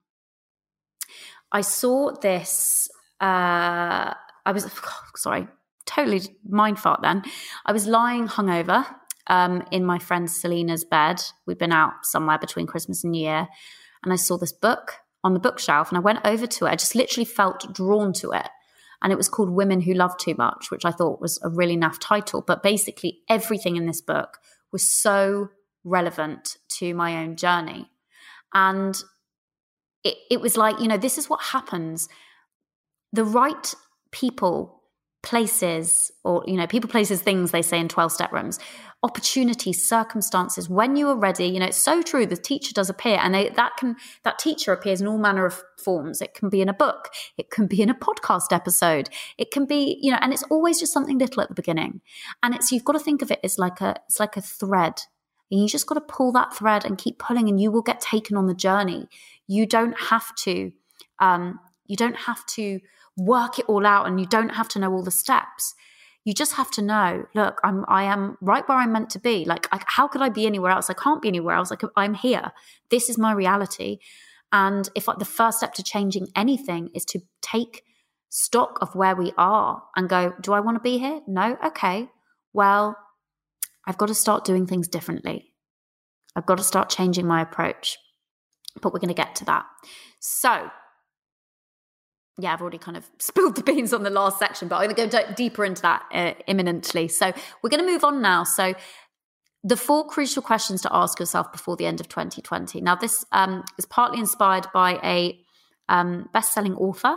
I 1.50 1.60
saw 1.60 2.12
this. 2.12 2.88
Uh, 3.20 4.14
I 4.46 4.52
was 4.52 4.70
sorry, 5.16 5.48
totally 5.86 6.22
mind 6.48 6.78
fart. 6.78 7.02
Then 7.02 7.22
I 7.66 7.72
was 7.72 7.86
lying 7.86 8.28
hungover 8.28 8.86
um, 9.26 9.64
in 9.70 9.84
my 9.84 9.98
friend 9.98 10.30
Selena's 10.30 10.84
bed. 10.84 11.22
We'd 11.46 11.58
been 11.58 11.72
out 11.72 11.92
somewhere 12.04 12.38
between 12.38 12.66
Christmas 12.66 13.04
and 13.04 13.12
New 13.12 13.22
Year, 13.22 13.48
and 14.02 14.12
I 14.12 14.16
saw 14.16 14.38
this 14.38 14.52
book 14.52 14.94
on 15.24 15.34
the 15.34 15.40
bookshelf, 15.40 15.88
and 15.90 15.98
I 15.98 16.00
went 16.00 16.20
over 16.24 16.46
to 16.46 16.66
it. 16.66 16.70
I 16.70 16.76
just 16.76 16.94
literally 16.94 17.24
felt 17.24 17.72
drawn 17.72 18.12
to 18.14 18.32
it, 18.32 18.48
and 19.02 19.12
it 19.12 19.16
was 19.16 19.28
called 19.28 19.50
Women 19.50 19.82
Who 19.82 19.94
Love 19.94 20.16
Too 20.16 20.34
Much, 20.36 20.70
which 20.70 20.84
I 20.84 20.90
thought 20.90 21.20
was 21.20 21.38
a 21.42 21.50
really 21.50 21.76
naff 21.76 21.98
title. 22.00 22.42
But 22.42 22.62
basically, 22.62 23.20
everything 23.28 23.76
in 23.76 23.86
this 23.86 24.00
book 24.00 24.38
was 24.72 24.88
so 24.88 25.50
relevant 25.84 26.56
to 26.78 26.94
my 26.94 27.22
own 27.22 27.36
journey, 27.36 27.90
and 28.54 28.96
it, 30.04 30.16
it 30.30 30.40
was 30.40 30.56
like 30.56 30.80
you 30.80 30.88
know 30.88 30.96
this 30.96 31.18
is 31.18 31.28
what 31.28 31.42
happens. 31.42 32.08
The 33.12 33.24
right 33.24 33.74
people 34.10 34.82
places 35.22 36.10
or 36.24 36.42
you 36.46 36.56
know 36.56 36.66
people 36.66 36.90
places 36.90 37.22
things 37.22 37.52
they 37.52 37.62
say 37.62 37.78
in 37.78 37.88
12 37.88 38.12
step 38.12 38.32
rooms. 38.32 38.58
Opportunities 39.04 39.86
circumstances 39.88 40.68
when 40.68 40.96
you 40.96 41.08
are 41.08 41.16
ready 41.16 41.46
you 41.46 41.60
know 41.60 41.66
it's 41.66 41.76
so 41.76 42.02
true 42.02 42.26
the 42.26 42.36
teacher 42.36 42.72
does 42.72 42.90
appear 42.90 43.18
and 43.20 43.34
they, 43.34 43.48
that 43.50 43.72
can 43.76 43.96
that 44.24 44.38
teacher 44.38 44.72
appears 44.72 45.00
in 45.00 45.06
all 45.06 45.18
manner 45.18 45.46
of 45.46 45.62
forms. 45.82 46.20
It 46.20 46.34
can 46.34 46.48
be 46.48 46.60
in 46.60 46.68
a 46.68 46.74
book 46.74 47.08
it 47.38 47.50
can 47.50 47.66
be 47.66 47.80
in 47.80 47.88
a 47.88 47.94
podcast 47.94 48.52
episode 48.52 49.08
it 49.38 49.52
can 49.52 49.64
be 49.64 49.98
you 50.02 50.10
know 50.10 50.18
and 50.20 50.32
it's 50.32 50.44
always 50.44 50.80
just 50.80 50.92
something 50.92 51.18
little 51.18 51.42
at 51.42 51.48
the 51.48 51.54
beginning. 51.54 52.00
And 52.42 52.54
it's 52.54 52.72
you've 52.72 52.84
got 52.84 52.94
to 52.94 53.00
think 53.00 53.22
of 53.22 53.30
it 53.30 53.40
as 53.44 53.58
like 53.58 53.80
a 53.80 53.96
it's 54.08 54.18
like 54.18 54.36
a 54.36 54.42
thread 54.42 55.02
and 55.52 55.60
you 55.60 55.68
just 55.68 55.86
got 55.86 55.94
to 55.94 56.00
pull 56.00 56.32
that 56.32 56.56
thread 56.56 56.84
and 56.86 56.96
keep 56.96 57.18
pulling 57.18 57.48
and 57.48 57.60
you 57.60 57.70
will 57.70 57.82
get 57.82 58.00
taken 58.00 58.38
on 58.38 58.46
the 58.46 58.54
journey. 58.54 59.06
You 59.46 59.66
don't 59.66 59.98
have 60.00 60.34
to 60.36 60.72
um 61.20 61.60
you 61.86 61.94
don't 61.94 62.16
have 62.16 62.44
to 62.46 62.80
work 63.18 63.58
it 63.58 63.66
all 63.68 63.86
out 63.86 64.06
and 64.06 64.18
you 64.18 64.26
don't 64.26 64.54
have 64.54 64.66
to 64.68 64.78
know 64.78 64.90
all 64.90 65.04
the 65.04 65.10
steps. 65.10 65.74
you 66.24 66.32
just 66.32 66.52
have 66.54 66.70
to 66.70 66.80
know 66.80 67.24
look 67.34 67.60
i'm 67.64 67.84
i 67.88 68.04
am 68.04 68.38
right 68.40 68.66
where 68.68 68.78
i'm 68.78 68.92
meant 68.92 69.10
to 69.10 69.18
be. 69.18 69.44
Like 69.44 69.68
I, 69.70 69.80
how 69.96 70.08
could 70.08 70.22
i 70.22 70.30
be 70.30 70.46
anywhere 70.46 70.72
else? 70.72 70.88
I 70.88 70.94
can't 70.94 71.20
be 71.20 71.28
anywhere 71.28 71.54
else. 71.54 71.70
Like 71.70 71.82
i'm 71.96 72.14
here. 72.14 72.52
This 72.90 73.10
is 73.10 73.18
my 73.18 73.32
reality. 73.32 73.98
And 74.52 74.88
if 74.94 75.08
like, 75.08 75.18
the 75.18 75.34
first 75.38 75.58
step 75.58 75.74
to 75.74 75.82
changing 75.82 76.28
anything 76.34 76.90
is 76.94 77.04
to 77.06 77.20
take 77.42 77.84
stock 78.30 78.78
of 78.80 78.94
where 78.94 79.16
we 79.22 79.32
are 79.36 79.82
and 79.96 80.08
go 80.08 80.32
do 80.40 80.54
i 80.54 80.60
want 80.60 80.76
to 80.76 80.88
be 80.90 80.96
here? 80.98 81.20
No. 81.26 81.58
Okay. 81.70 82.08
Well 82.54 82.96
i've 83.86 83.98
got 83.98 84.06
to 84.06 84.14
start 84.14 84.44
doing 84.44 84.66
things 84.66 84.88
differently 84.88 85.52
i've 86.36 86.46
got 86.46 86.58
to 86.58 86.64
start 86.64 86.88
changing 86.88 87.26
my 87.26 87.40
approach 87.40 87.98
but 88.80 88.92
we're 88.92 89.00
going 89.00 89.08
to 89.08 89.14
get 89.14 89.34
to 89.34 89.44
that 89.44 89.64
so 90.20 90.70
yeah, 92.38 92.52
I've 92.52 92.60
already 92.60 92.78
kind 92.78 92.96
of 92.96 93.08
spilled 93.18 93.56
the 93.56 93.62
beans 93.62 93.92
on 93.92 94.02
the 94.02 94.10
last 94.10 94.38
section, 94.38 94.68
but 94.68 94.76
I'm 94.76 94.90
going 94.92 95.10
to 95.10 95.16
go 95.18 95.26
d- 95.26 95.34
deeper 95.36 95.64
into 95.64 95.82
that 95.82 96.02
uh, 96.12 96.34
imminently. 96.46 97.08
So 97.08 97.32
we're 97.62 97.70
going 97.70 97.84
to 97.84 97.90
move 97.90 98.04
on 98.04 98.22
now. 98.22 98.44
So 98.44 98.74
the 99.64 99.76
four 99.76 100.06
crucial 100.06 100.42
questions 100.42 100.82
to 100.82 100.94
ask 100.94 101.20
yourself 101.20 101.52
before 101.52 101.76
the 101.76 101.86
end 101.86 102.00
of 102.00 102.08
2020. 102.08 102.80
Now, 102.80 102.96
this 102.96 103.24
um, 103.32 103.64
is 103.78 103.86
partly 103.86 104.18
inspired 104.18 104.66
by 104.74 104.98
a 105.04 105.38
um, 105.88 106.28
best-selling 106.32 106.74
author, 106.74 107.16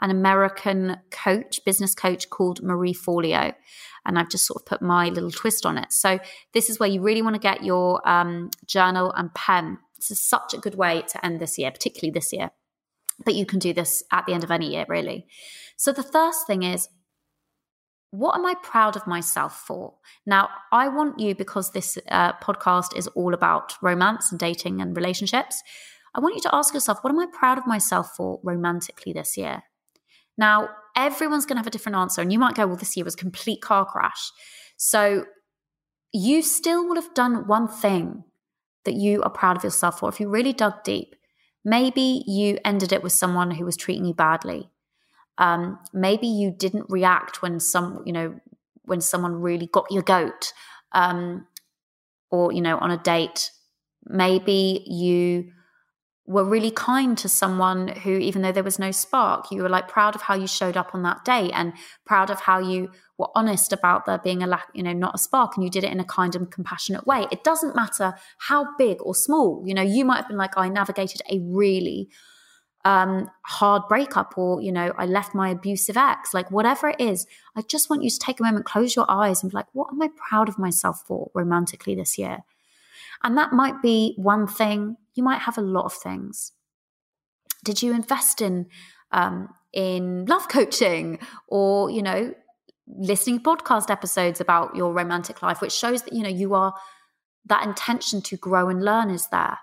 an 0.00 0.10
American 0.10 0.98
coach, 1.10 1.64
business 1.64 1.94
coach 1.94 2.28
called 2.30 2.62
Marie 2.62 2.94
Forleo, 2.94 3.54
and 4.04 4.18
I've 4.18 4.28
just 4.28 4.46
sort 4.46 4.62
of 4.62 4.66
put 4.66 4.82
my 4.82 5.08
little 5.08 5.30
twist 5.30 5.64
on 5.66 5.78
it. 5.78 5.92
So 5.92 6.18
this 6.52 6.70
is 6.70 6.78
where 6.78 6.88
you 6.88 7.02
really 7.02 7.22
want 7.22 7.34
to 7.34 7.40
get 7.40 7.64
your 7.64 8.06
um, 8.08 8.50
journal 8.66 9.12
and 9.16 9.32
pen. 9.34 9.78
This 9.96 10.10
is 10.10 10.20
such 10.20 10.54
a 10.54 10.58
good 10.58 10.74
way 10.74 11.02
to 11.08 11.24
end 11.24 11.40
this 11.40 11.58
year, 11.58 11.70
particularly 11.70 12.12
this 12.12 12.32
year 12.32 12.50
but 13.24 13.34
you 13.34 13.46
can 13.46 13.58
do 13.58 13.72
this 13.72 14.02
at 14.12 14.26
the 14.26 14.32
end 14.32 14.44
of 14.44 14.50
any 14.50 14.72
year, 14.72 14.84
really. 14.88 15.26
So 15.76 15.92
the 15.92 16.02
first 16.02 16.46
thing 16.46 16.62
is, 16.62 16.88
what 18.10 18.36
am 18.36 18.46
I 18.46 18.54
proud 18.62 18.96
of 18.96 19.06
myself 19.06 19.56
for? 19.66 19.94
Now, 20.24 20.48
I 20.72 20.88
want 20.88 21.18
you, 21.18 21.34
because 21.34 21.72
this 21.72 21.98
uh, 22.08 22.32
podcast 22.34 22.96
is 22.96 23.08
all 23.08 23.34
about 23.34 23.74
romance 23.82 24.30
and 24.30 24.38
dating 24.38 24.80
and 24.80 24.96
relationships, 24.96 25.62
I 26.14 26.20
want 26.20 26.34
you 26.34 26.40
to 26.42 26.54
ask 26.54 26.72
yourself, 26.72 26.98
what 27.02 27.10
am 27.10 27.18
I 27.18 27.26
proud 27.26 27.58
of 27.58 27.66
myself 27.66 28.12
for 28.16 28.40
romantically 28.42 29.12
this 29.12 29.36
year? 29.36 29.62
Now, 30.38 30.68
everyone's 30.96 31.46
going 31.46 31.56
to 31.56 31.60
have 31.60 31.66
a 31.66 31.70
different 31.70 31.96
answer, 31.96 32.20
and 32.20 32.32
you 32.32 32.38
might 32.38 32.54
go, 32.54 32.66
well, 32.66 32.76
this 32.76 32.96
year 32.96 33.04
was 33.04 33.14
a 33.14 33.18
complete 33.18 33.60
car 33.62 33.84
crash. 33.84 34.30
So 34.76 35.26
you 36.12 36.42
still 36.42 36.86
will 36.86 36.96
have 36.96 37.14
done 37.14 37.46
one 37.46 37.68
thing 37.68 38.24
that 38.84 38.94
you 38.94 39.22
are 39.22 39.30
proud 39.30 39.56
of 39.56 39.64
yourself 39.64 39.98
for. 39.98 40.08
If 40.08 40.20
you 40.20 40.28
really 40.28 40.52
dug 40.52 40.84
deep, 40.84 41.16
Maybe 41.66 42.22
you 42.28 42.58
ended 42.64 42.92
it 42.92 43.02
with 43.02 43.10
someone 43.10 43.50
who 43.50 43.64
was 43.64 43.76
treating 43.76 44.04
you 44.04 44.14
badly. 44.14 44.70
Um, 45.36 45.80
maybe 45.92 46.28
you 46.28 46.52
didn't 46.52 46.86
react 46.88 47.42
when 47.42 47.58
some, 47.58 48.04
you 48.06 48.12
know, 48.12 48.38
when 48.84 49.00
someone 49.00 49.42
really 49.42 49.66
got 49.66 49.90
your 49.90 50.04
goat, 50.04 50.52
um, 50.92 51.44
or 52.30 52.52
you 52.52 52.60
know, 52.60 52.78
on 52.78 52.92
a 52.92 52.98
date. 52.98 53.50
Maybe 54.04 54.84
you 54.86 55.50
were 56.26 56.44
really 56.44 56.72
kind 56.72 57.16
to 57.18 57.28
someone 57.28 57.88
who, 57.88 58.10
even 58.10 58.42
though 58.42 58.52
there 58.52 58.64
was 58.64 58.78
no 58.78 58.90
spark, 58.90 59.50
you 59.52 59.62
were 59.62 59.68
like 59.68 59.88
proud 59.88 60.16
of 60.16 60.22
how 60.22 60.34
you 60.34 60.46
showed 60.46 60.76
up 60.76 60.92
on 60.92 61.02
that 61.02 61.24
day 61.24 61.50
and 61.52 61.72
proud 62.04 62.30
of 62.30 62.40
how 62.40 62.58
you 62.58 62.90
were 63.16 63.28
honest 63.34 63.72
about 63.72 64.06
there 64.06 64.18
being 64.18 64.42
a 64.42 64.46
lack, 64.46 64.66
you 64.74 64.82
know, 64.82 64.92
not 64.92 65.14
a 65.14 65.18
spark, 65.18 65.56
and 65.56 65.64
you 65.64 65.70
did 65.70 65.84
it 65.84 65.92
in 65.92 66.00
a 66.00 66.04
kind 66.04 66.34
and 66.34 66.50
compassionate 66.50 67.06
way. 67.06 67.26
It 67.30 67.44
doesn't 67.44 67.76
matter 67.76 68.14
how 68.38 68.76
big 68.76 68.98
or 69.00 69.14
small. 69.14 69.62
You 69.64 69.74
know, 69.74 69.82
you 69.82 70.04
might 70.04 70.16
have 70.16 70.28
been 70.28 70.36
like, 70.36 70.56
I 70.56 70.68
navigated 70.68 71.22
a 71.30 71.38
really 71.40 72.08
um, 72.84 73.30
hard 73.42 73.82
breakup, 73.88 74.36
or 74.36 74.60
you 74.60 74.72
know, 74.72 74.92
I 74.98 75.06
left 75.06 75.34
my 75.34 75.50
abusive 75.50 75.96
ex, 75.96 76.34
like 76.34 76.50
whatever 76.50 76.88
it 76.88 77.00
is. 77.00 77.26
I 77.54 77.62
just 77.62 77.88
want 77.88 78.02
you 78.02 78.10
to 78.10 78.18
take 78.18 78.40
a 78.40 78.42
moment, 78.42 78.64
close 78.64 78.96
your 78.96 79.06
eyes, 79.08 79.42
and 79.42 79.50
be 79.50 79.56
like, 79.56 79.66
what 79.72 79.92
am 79.92 80.02
I 80.02 80.10
proud 80.28 80.48
of 80.48 80.58
myself 80.58 81.02
for 81.06 81.30
romantically 81.34 81.94
this 81.94 82.18
year? 82.18 82.38
And 83.26 83.36
that 83.36 83.52
might 83.52 83.82
be 83.82 84.14
one 84.16 84.46
thing. 84.46 84.96
You 85.14 85.24
might 85.24 85.40
have 85.40 85.58
a 85.58 85.60
lot 85.60 85.84
of 85.84 85.92
things. 85.92 86.52
Did 87.64 87.82
you 87.82 87.92
invest 87.92 88.40
in 88.40 88.66
um, 89.10 89.48
in 89.72 90.26
love 90.26 90.48
coaching, 90.48 91.18
or 91.48 91.90
you 91.90 92.02
know, 92.02 92.32
listening 92.86 93.40
podcast 93.40 93.90
episodes 93.90 94.40
about 94.40 94.76
your 94.76 94.92
romantic 94.92 95.42
life, 95.42 95.60
which 95.60 95.72
shows 95.72 96.02
that 96.02 96.12
you 96.12 96.22
know 96.22 96.28
you 96.28 96.54
are 96.54 96.72
that 97.46 97.66
intention 97.66 98.22
to 98.22 98.36
grow 98.36 98.68
and 98.68 98.84
learn 98.84 99.10
is 99.10 99.26
there. 99.32 99.58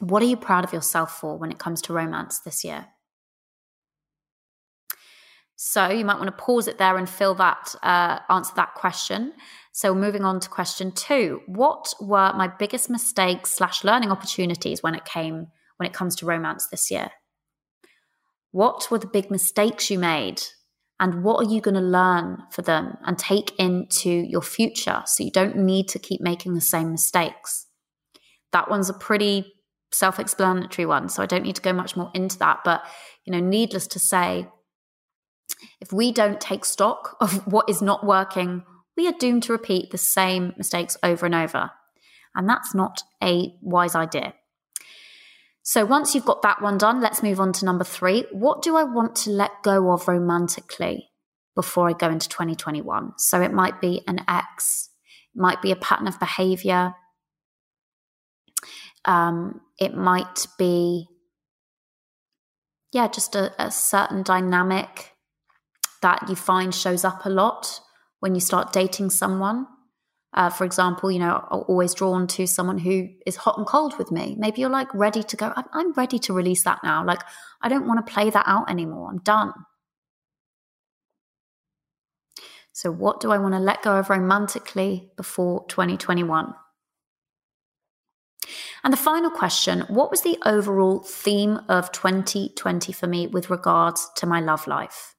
What 0.00 0.22
are 0.22 0.26
you 0.26 0.36
proud 0.36 0.64
of 0.64 0.74
yourself 0.74 1.18
for 1.18 1.38
when 1.38 1.50
it 1.50 1.58
comes 1.58 1.80
to 1.82 1.94
romance 1.94 2.40
this 2.40 2.64
year? 2.64 2.88
So 5.56 5.88
you 5.88 6.04
might 6.04 6.18
want 6.18 6.26
to 6.26 6.44
pause 6.44 6.68
it 6.68 6.76
there 6.76 6.98
and 6.98 7.08
fill 7.08 7.34
that 7.36 7.74
uh, 7.82 8.18
answer 8.28 8.52
that 8.56 8.74
question. 8.74 9.32
So 9.72 9.94
moving 9.94 10.24
on 10.24 10.38
to 10.40 10.50
question 10.50 10.92
two, 10.92 11.40
what 11.46 11.94
were 11.98 12.32
my 12.34 12.46
biggest 12.46 12.90
mistakes 12.90 13.50
slash 13.50 13.84
learning 13.84 14.10
opportunities 14.10 14.82
when 14.82 14.94
it 14.94 15.06
came 15.06 15.48
when 15.78 15.88
it 15.88 15.94
comes 15.94 16.14
to 16.16 16.26
romance 16.26 16.66
this 16.66 16.90
year? 16.90 17.10
What 18.50 18.88
were 18.90 18.98
the 18.98 19.06
big 19.06 19.30
mistakes 19.30 19.90
you 19.90 19.98
made? 19.98 20.42
And 21.00 21.24
what 21.24 21.44
are 21.44 21.50
you 21.50 21.62
going 21.62 21.74
to 21.74 21.80
learn 21.80 22.42
for 22.52 22.62
them 22.62 22.98
and 23.04 23.18
take 23.18 23.58
into 23.58 24.10
your 24.10 24.42
future 24.42 25.02
so 25.06 25.24
you 25.24 25.32
don't 25.32 25.56
need 25.56 25.88
to 25.88 25.98
keep 25.98 26.20
making 26.20 26.54
the 26.54 26.60
same 26.60 26.92
mistakes? 26.92 27.66
That 28.52 28.70
one's 28.70 28.90
a 28.90 28.94
pretty 28.94 29.54
self 29.90 30.20
explanatory 30.20 30.84
one. 30.84 31.08
So 31.08 31.22
I 31.22 31.26
don't 31.26 31.42
need 31.42 31.56
to 31.56 31.62
go 31.62 31.72
much 31.72 31.96
more 31.96 32.10
into 32.14 32.38
that. 32.38 32.60
But, 32.62 32.82
you 33.24 33.32
know, 33.32 33.40
needless 33.40 33.86
to 33.88 33.98
say, 33.98 34.48
if 35.80 35.92
we 35.92 36.12
don't 36.12 36.40
take 36.40 36.66
stock 36.66 37.16
of 37.20 37.46
what 37.46 37.68
is 37.70 37.80
not 37.80 38.06
working 38.06 38.64
we 38.96 39.06
are 39.06 39.14
doomed 39.18 39.44
to 39.44 39.52
repeat 39.52 39.90
the 39.90 39.98
same 39.98 40.52
mistakes 40.56 40.96
over 41.02 41.26
and 41.26 41.34
over. 41.34 41.70
And 42.34 42.48
that's 42.48 42.74
not 42.74 43.02
a 43.22 43.54
wise 43.60 43.94
idea. 43.94 44.34
So 45.62 45.84
once 45.84 46.14
you've 46.14 46.24
got 46.24 46.42
that 46.42 46.60
one 46.60 46.76
done, 46.76 47.00
let's 47.00 47.22
move 47.22 47.38
on 47.38 47.52
to 47.54 47.64
number 47.64 47.84
three. 47.84 48.24
What 48.32 48.62
do 48.62 48.76
I 48.76 48.82
want 48.82 49.14
to 49.16 49.30
let 49.30 49.62
go 49.62 49.92
of 49.92 50.08
romantically 50.08 51.08
before 51.54 51.88
I 51.88 51.92
go 51.92 52.08
into 52.08 52.28
2021? 52.28 53.12
So 53.18 53.40
it 53.40 53.52
might 53.52 53.80
be 53.80 54.02
an 54.08 54.20
ex, 54.28 54.90
it 55.34 55.40
might 55.40 55.62
be 55.62 55.70
a 55.70 55.76
pattern 55.76 56.08
of 56.08 56.18
behavior, 56.18 56.94
um, 59.04 59.60
it 59.78 59.94
might 59.94 60.46
be, 60.58 61.06
yeah, 62.92 63.06
just 63.08 63.36
a, 63.36 63.52
a 63.62 63.70
certain 63.70 64.22
dynamic 64.22 65.12
that 66.02 66.28
you 66.28 66.34
find 66.34 66.74
shows 66.74 67.04
up 67.04 67.24
a 67.24 67.30
lot 67.30 67.80
when 68.22 68.36
you 68.36 68.40
start 68.40 68.72
dating 68.72 69.10
someone. 69.10 69.66
Uh, 70.32 70.48
for 70.48 70.64
example, 70.64 71.10
you 71.10 71.18
know, 71.18 71.38
always 71.50 71.92
drawn 71.92 72.28
to 72.28 72.46
someone 72.46 72.78
who 72.78 73.08
is 73.26 73.34
hot 73.34 73.58
and 73.58 73.66
cold 73.66 73.98
with 73.98 74.12
me. 74.12 74.36
Maybe 74.38 74.60
you're 74.60 74.70
like 74.70 74.94
ready 74.94 75.24
to 75.24 75.36
go. 75.36 75.52
I'm, 75.56 75.64
I'm 75.72 75.92
ready 75.94 76.20
to 76.20 76.32
release 76.32 76.62
that 76.62 76.78
now. 76.84 77.04
Like, 77.04 77.20
I 77.60 77.68
don't 77.68 77.88
want 77.88 78.06
to 78.06 78.12
play 78.12 78.30
that 78.30 78.44
out 78.46 78.70
anymore. 78.70 79.10
I'm 79.10 79.18
done. 79.18 79.52
So, 82.72 82.92
what 82.92 83.18
do 83.18 83.32
I 83.32 83.38
want 83.38 83.54
to 83.54 83.60
let 83.60 83.82
go 83.82 83.98
of 83.98 84.08
romantically 84.08 85.10
before 85.16 85.66
2021? 85.66 86.54
And 88.84 88.92
the 88.92 88.96
final 88.96 89.30
question 89.30 89.80
What 89.88 90.12
was 90.12 90.22
the 90.22 90.38
overall 90.46 91.00
theme 91.00 91.58
of 91.68 91.90
2020 91.90 92.92
for 92.92 93.08
me 93.08 93.26
with 93.26 93.50
regards 93.50 94.08
to 94.14 94.26
my 94.26 94.38
love 94.38 94.68
life? 94.68 95.16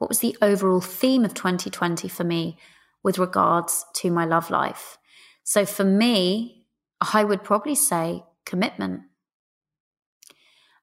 What 0.00 0.08
was 0.08 0.20
the 0.20 0.34
overall 0.40 0.80
theme 0.80 1.26
of 1.26 1.34
2020 1.34 2.08
for 2.08 2.24
me 2.24 2.56
with 3.02 3.18
regards 3.18 3.84
to 3.96 4.10
my 4.10 4.24
love 4.24 4.48
life? 4.48 4.96
So 5.44 5.66
for 5.66 5.84
me, 5.84 6.64
I 7.12 7.22
would 7.22 7.44
probably 7.44 7.74
say 7.74 8.24
commitment. 8.46 9.02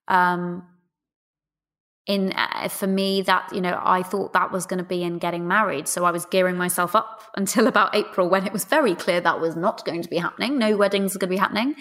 Um, 0.08 0.68
in 2.06 2.32
uh, 2.34 2.70
for 2.70 2.86
me 2.86 3.24
that 3.24 3.52
you 3.52 3.60
know 3.60 3.82
I 3.84 4.04
thought 4.04 4.34
that 4.34 4.52
was 4.52 4.68
going 4.68 4.78
to 4.78 4.86
be 4.86 5.04
in 5.04 5.18
getting 5.18 5.48
married 5.48 5.88
so 5.88 6.06
I 6.06 6.12
was 6.12 6.26
gearing 6.26 6.56
myself 6.56 6.96
up 6.96 7.24
until 7.36 7.68
about 7.68 7.96
April 7.96 8.30
when 8.30 8.46
it 8.46 8.54
was 8.54 8.64
very 8.66 8.96
clear 8.96 9.20
that 9.20 9.42
was 9.42 9.58
not 9.58 9.84
going 9.84 10.04
to 10.04 10.10
be 10.10 10.18
happening 10.18 10.58
no 10.58 10.78
weddings 10.78 11.16
are 11.16 11.20
going 11.20 11.30
to 11.30 11.36
be 11.36 11.40
happening 11.40 11.76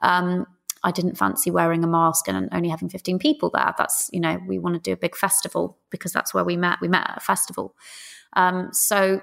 um, 0.00 0.46
I 0.84 0.90
didn't 0.90 1.16
fancy 1.16 1.50
wearing 1.50 1.84
a 1.84 1.86
mask 1.86 2.28
and 2.28 2.48
only 2.52 2.68
having 2.68 2.88
15 2.88 3.18
people 3.18 3.50
there. 3.54 3.74
That's, 3.78 4.10
you 4.12 4.20
know, 4.20 4.38
we 4.46 4.58
want 4.58 4.74
to 4.74 4.80
do 4.80 4.92
a 4.92 4.96
big 4.96 5.16
festival 5.16 5.78
because 5.90 6.12
that's 6.12 6.34
where 6.34 6.44
we 6.44 6.56
met. 6.56 6.78
We 6.80 6.88
met 6.88 7.08
at 7.08 7.18
a 7.18 7.20
festival. 7.20 7.76
Um, 8.34 8.70
so 8.72 9.22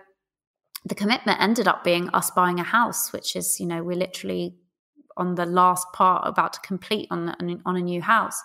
the 0.86 0.96
commitment 0.96 1.42
ended 1.42 1.68
up 1.68 1.84
being 1.84 2.10
us 2.10 2.32
buying 2.32 2.60
a 2.60 2.64
house, 2.64 3.12
which 3.12 3.36
is, 3.36 3.60
you 3.60 3.66
know, 3.66 3.84
we're 3.84 3.98
literally 3.98 4.56
on 5.18 5.36
the 5.36 5.46
last 5.46 5.86
part 5.94 6.26
about 6.26 6.54
to 6.54 6.60
complete 6.62 7.08
on, 7.12 7.26
the, 7.26 7.60
on 7.66 7.76
a 7.76 7.82
new 7.82 8.02
house. 8.02 8.42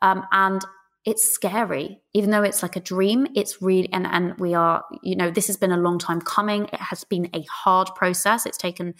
Um, 0.00 0.24
and 0.30 0.62
it's 1.04 1.28
scary, 1.28 2.00
even 2.14 2.30
though 2.30 2.42
it's 2.42 2.62
like 2.62 2.76
a 2.76 2.80
dream. 2.80 3.26
It's 3.34 3.60
really, 3.60 3.92
and, 3.92 4.06
and 4.06 4.38
we 4.38 4.54
are, 4.54 4.84
you 5.02 5.16
know, 5.16 5.30
this 5.30 5.48
has 5.48 5.56
been 5.56 5.72
a 5.72 5.76
long 5.76 5.98
time 5.98 6.20
coming. 6.20 6.64
It 6.72 6.80
has 6.80 7.04
been 7.04 7.28
a 7.34 7.44
hard 7.50 7.88
process. 7.96 8.46
It's 8.46 8.56
taken 8.56 8.94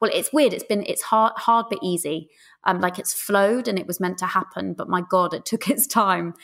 well, 0.00 0.10
it's 0.14 0.32
weird. 0.32 0.52
It's 0.52 0.64
been 0.64 0.84
it's 0.86 1.02
hard 1.02 1.32
hard 1.36 1.66
but 1.70 1.80
easy. 1.82 2.30
Um, 2.64 2.80
like 2.80 2.98
it's 2.98 3.14
flowed 3.14 3.66
and 3.66 3.78
it 3.78 3.86
was 3.86 4.00
meant 4.00 4.18
to 4.18 4.26
happen, 4.26 4.74
but 4.74 4.88
my 4.88 5.02
God, 5.08 5.32
it 5.32 5.44
took 5.46 5.68
its 5.68 5.86
time. 5.86 6.34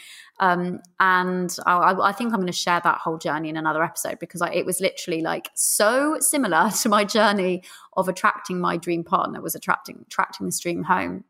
Um, 0.41 0.81
and 0.99 1.55
I, 1.67 1.95
I, 2.01 2.13
think 2.13 2.33
I'm 2.33 2.41
going 2.41 2.47
to 2.47 2.53
share 2.53 2.81
that 2.83 2.99
whole 2.99 3.19
journey 3.19 3.49
in 3.49 3.57
another 3.57 3.85
episode 3.85 4.19
because 4.19 4.43
I, 4.43 4.51
it 4.51 4.67
was 4.67 4.81
literally 4.81 5.21
like 5.23 5.51
so 5.55 6.17
similar 6.21 6.71
to 6.83 6.89
my 6.89 7.05
journey 7.05 7.63
of 7.97 8.09
attracting 8.09 8.61
my 8.61 8.77
dream 8.77 9.05
partner 9.05 9.41
was 9.41 9.55
attracting 9.55 10.05
attracting 10.07 10.47
this 10.47 10.61
dream 10.61 10.85
home. 10.85 11.25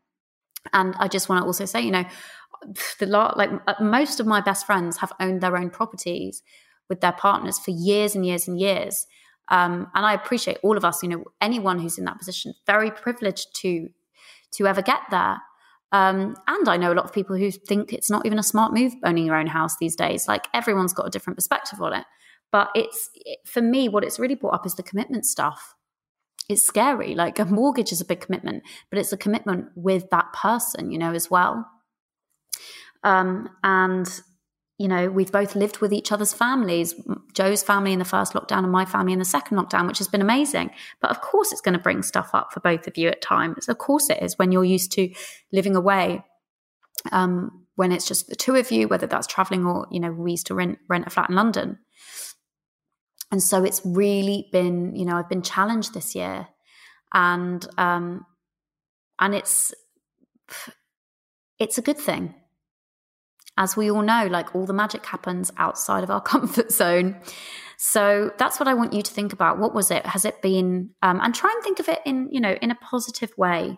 And 0.73 0.95
I 0.97 1.07
just 1.07 1.29
want 1.29 1.41
to 1.41 1.45
also 1.45 1.65
say, 1.65 1.81
you 1.81 1.91
know, 1.91 2.05
the 2.99 3.05
lot 3.05 3.37
like 3.37 3.51
uh, 3.67 3.75
most 3.81 4.19
of 4.19 4.25
my 4.25 4.41
best 4.41 4.65
friends 4.65 4.97
have 4.97 5.13
owned 5.19 5.41
their 5.41 5.57
own 5.57 5.69
properties 5.69 6.41
with 6.89 7.01
their 7.01 7.13
partners 7.13 7.59
for 7.59 7.71
years 7.71 8.15
and 8.15 8.25
years 8.25 8.47
and 8.47 8.59
years. 8.59 9.07
Um, 9.49 9.87
and 9.93 10.05
I 10.05 10.13
appreciate 10.13 10.57
all 10.63 10.77
of 10.77 10.85
us, 10.85 11.03
you 11.03 11.09
know, 11.09 11.23
anyone 11.39 11.79
who's 11.79 11.97
in 11.97 12.05
that 12.05 12.17
position, 12.17 12.53
very 12.65 12.91
privileged 12.91 13.47
to 13.61 13.89
to 14.53 14.67
ever 14.67 14.81
get 14.81 15.01
there. 15.11 15.37
Um, 15.91 16.35
and 16.47 16.67
I 16.67 16.77
know 16.77 16.91
a 16.91 16.95
lot 16.95 17.05
of 17.05 17.13
people 17.13 17.35
who 17.35 17.51
think 17.51 17.93
it's 17.93 18.09
not 18.09 18.25
even 18.25 18.39
a 18.39 18.43
smart 18.43 18.73
move 18.73 18.93
owning 19.03 19.25
your 19.25 19.35
own 19.35 19.47
house 19.47 19.77
these 19.77 19.95
days. 19.95 20.27
Like 20.27 20.47
everyone's 20.53 20.93
got 20.93 21.07
a 21.07 21.09
different 21.09 21.37
perspective 21.37 21.81
on 21.81 21.93
it. 21.93 22.05
But 22.51 22.69
it's 22.75 23.09
it, 23.15 23.39
for 23.45 23.61
me, 23.61 23.89
what 23.89 24.03
it's 24.03 24.19
really 24.19 24.35
brought 24.35 24.55
up 24.55 24.65
is 24.65 24.75
the 24.75 24.83
commitment 24.83 25.25
stuff. 25.25 25.75
It's 26.47 26.63
scary. 26.63 27.15
Like 27.15 27.39
a 27.39 27.45
mortgage 27.45 27.91
is 27.91 28.01
a 28.01 28.05
big 28.05 28.21
commitment, 28.21 28.63
but 28.89 28.99
it's 28.99 29.11
a 29.11 29.17
commitment 29.17 29.67
with 29.75 30.09
that 30.11 30.31
person, 30.33 30.91
you 30.91 30.97
know, 30.97 31.13
as 31.13 31.29
well. 31.29 31.65
Um, 33.03 33.49
and 33.63 34.07
you 34.77 34.89
know, 34.89 35.09
we've 35.09 35.31
both 35.31 35.55
lived 35.55 35.79
with 35.79 35.93
each 35.93 36.11
other's 36.11 36.33
families, 36.33 36.93
Joe's 37.33 37.63
family 37.63 37.93
in 37.93 37.99
the 37.99 38.05
first 38.05 38.33
lockdown 38.33 38.63
and 38.63 38.71
my 38.71 38.83
family 38.83 39.13
in 39.13 39.19
the 39.19 39.25
second 39.25 39.57
lockdown, 39.57 39.87
which 39.87 39.99
has 39.99 40.09
been 40.09 40.21
amazing. 40.21 40.69
But 41.01 41.11
of 41.11 41.21
course, 41.21 41.53
it's 41.53 41.61
going 41.61 41.77
to 41.77 41.79
bring 41.79 42.03
stuff 42.03 42.31
up 42.33 42.51
for 42.51 42.59
both 42.59 42.85
of 42.85 42.97
you 42.97 43.07
at 43.07 43.21
times. 43.21 43.69
Of 43.69 43.77
course, 43.77 44.09
it 44.09 44.21
is 44.21 44.37
when 44.37 44.51
you're 44.51 44.65
used 44.65 44.91
to 44.93 45.13
living 45.53 45.75
away. 45.75 46.25
Um, 47.11 47.65
when 47.75 47.91
it's 47.91 48.07
just 48.07 48.27
the 48.27 48.35
two 48.35 48.55
of 48.55 48.71
you, 48.71 48.87
whether 48.87 49.07
that's 49.07 49.27
traveling 49.27 49.65
or, 49.65 49.85
you 49.91 49.99
know, 49.99 50.11
we 50.11 50.31
used 50.31 50.47
to 50.47 50.55
rent, 50.55 50.79
rent 50.87 51.07
a 51.07 51.09
flat 51.09 51.29
in 51.29 51.35
London. 51.35 51.77
And 53.31 53.43
so 53.43 53.63
it's 53.63 53.81
really 53.83 54.47
been, 54.51 54.95
you 54.95 55.05
know, 55.05 55.17
I've 55.17 55.29
been 55.29 55.41
challenged 55.41 55.93
this 55.93 56.15
year 56.15 56.47
and, 57.13 57.65
um, 57.77 58.25
and 59.19 59.35
it's, 59.35 59.73
it's 61.59 61.77
a 61.77 61.81
good 61.81 61.97
thing 61.97 62.33
as 63.57 63.77
we 63.77 63.89
all 63.89 64.01
know, 64.01 64.27
like 64.27 64.55
all 64.55 64.65
the 64.65 64.73
magic 64.73 65.05
happens 65.05 65.51
outside 65.57 66.03
of 66.03 66.09
our 66.09 66.21
comfort 66.33 66.71
zone. 66.71 67.17
So 67.77 68.31
that's 68.37 68.59
what 68.59 68.67
I 68.67 68.73
want 68.73 68.93
you 68.93 69.01
to 69.01 69.11
think 69.11 69.33
about. 69.33 69.59
What 69.59 69.73
was 69.73 69.91
it? 69.91 70.05
Has 70.05 70.25
it 70.25 70.41
been, 70.41 70.91
um, 71.01 71.19
and 71.21 71.35
try 71.35 71.51
and 71.53 71.63
think 71.63 71.79
of 71.79 71.89
it 71.89 71.99
in, 72.05 72.29
you 72.31 72.39
know, 72.39 72.57
in 72.61 72.71
a 72.71 72.75
positive 72.75 73.37
way. 73.37 73.77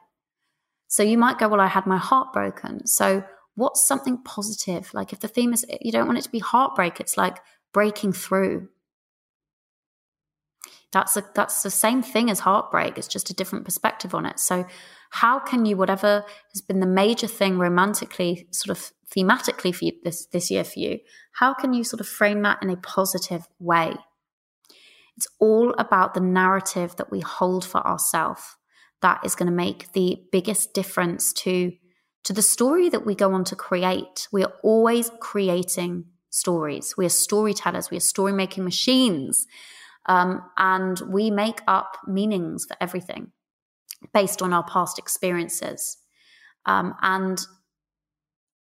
So 0.87 1.03
you 1.03 1.17
might 1.17 1.37
go, 1.37 1.47
well, 1.47 1.59
I 1.59 1.67
had 1.67 1.85
my 1.85 1.97
heart 1.97 2.31
broken. 2.31 2.85
So 2.87 3.23
what's 3.55 3.85
something 3.85 4.21
positive? 4.23 4.93
Like 4.93 5.13
if 5.13 5.19
the 5.19 5.27
theme 5.27 5.51
is, 5.51 5.65
you 5.81 5.91
don't 5.91 6.05
want 6.05 6.19
it 6.19 6.23
to 6.23 6.31
be 6.31 6.39
heartbreak, 6.39 6.99
it's 6.99 7.17
like 7.17 7.39
breaking 7.73 8.13
through. 8.13 8.69
That's 10.91 11.17
a, 11.17 11.23
that's 11.35 11.63
the 11.63 11.69
same 11.69 12.01
thing 12.01 12.29
as 12.29 12.39
heartbreak. 12.39 12.97
It's 12.97 13.07
just 13.07 13.29
a 13.29 13.33
different 13.33 13.65
perspective 13.65 14.15
on 14.15 14.25
it. 14.25 14.39
So 14.39 14.65
how 15.09 15.39
can 15.39 15.65
you, 15.65 15.75
whatever 15.77 16.23
has 16.53 16.61
been 16.61 16.79
the 16.79 16.85
major 16.85 17.27
thing 17.27 17.57
romantically, 17.57 18.47
sort 18.51 18.77
of 18.77 18.91
thematically 19.15 19.75
for 19.75 19.85
you 19.85 19.93
this, 20.03 20.25
this 20.27 20.49
year 20.49 20.63
for 20.63 20.79
you, 20.79 20.99
how 21.33 21.53
can 21.53 21.73
you 21.73 21.83
sort 21.83 21.99
of 21.99 22.07
frame 22.07 22.41
that 22.43 22.61
in 22.61 22.69
a 22.69 22.77
positive 22.77 23.47
way? 23.59 23.95
It's 25.17 25.27
all 25.39 25.73
about 25.77 26.13
the 26.13 26.21
narrative 26.21 26.95
that 26.97 27.11
we 27.11 27.21
hold 27.21 27.65
for 27.65 27.85
ourselves 27.85 28.55
that 29.01 29.21
is 29.23 29.35
going 29.35 29.49
to 29.49 29.55
make 29.55 29.91
the 29.93 30.21
biggest 30.31 30.73
difference 30.73 31.33
to 31.33 31.73
to 32.23 32.33
the 32.33 32.41
story 32.41 32.89
that 32.89 33.05
we 33.05 33.15
go 33.15 33.33
on 33.33 33.45
to 33.45 33.55
create. 33.55 34.27
We 34.33 34.43
are 34.43 34.51
always 34.61 35.09
creating 35.21 36.05
stories. 36.29 36.95
We 36.97 37.05
are 37.05 37.09
storytellers. 37.09 37.89
We 37.89 37.95
are 37.95 38.01
story 38.01 38.33
making 38.33 38.65
machines. 38.65 39.47
Um, 40.07 40.43
and 40.57 40.99
we 41.07 41.29
make 41.29 41.61
up 41.67 41.97
meanings 42.07 42.65
for 42.65 42.77
everything 42.79 43.31
based 44.13 44.41
on 44.41 44.53
our 44.53 44.63
past 44.63 44.97
experiences. 44.97 45.97
Um, 46.65 46.95
and 47.01 47.39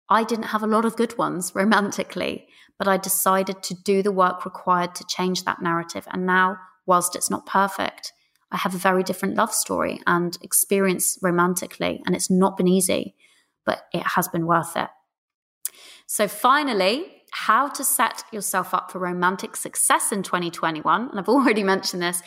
I 0.09 0.25
didn't 0.25 0.47
have 0.47 0.63
a 0.63 0.69
lot 0.69 0.85
of 0.85 0.97
good 0.97 1.17
ones 1.19 1.53
romantically, 1.55 2.47
but 2.79 2.89
I 2.89 2.97
decided 2.97 3.63
to 3.65 3.75
do 3.75 4.03
the 4.03 4.13
work 4.13 4.45
required 4.45 4.95
to 4.97 5.05
change 5.09 5.45
that 5.45 5.63
narrative. 5.63 6.07
And 6.11 6.27
now, 6.27 6.59
whilst 6.87 7.17
it's 7.17 7.31
not 7.31 7.47
perfect, 7.47 8.13
I 8.51 8.59
have 8.59 8.75
a 8.75 8.79
very 8.79 9.03
different 9.03 9.37
love 9.37 9.53
story 9.53 10.01
and 10.07 10.37
experience 10.43 11.19
romantically. 11.23 12.03
And 12.07 12.15
it's 12.15 12.31
not 12.31 12.57
been 12.57 12.69
easy, 12.69 13.15
but 13.65 13.83
it 13.93 14.03
has 14.15 14.29
been 14.29 14.47
worth 14.47 14.77
it. 14.77 14.89
So, 16.07 16.29
finally, 16.29 17.14
how 17.35 17.69
to 17.69 17.83
set 17.83 18.23
yourself 18.31 18.73
up 18.73 18.93
for 18.93 19.01
romantic 19.01 19.57
success 19.57 20.13
in 20.13 20.23
2021. 20.23 21.11
And 21.11 21.19
I've 21.19 21.29
already 21.29 21.63
mentioned 21.75 22.03
this. 22.03 22.23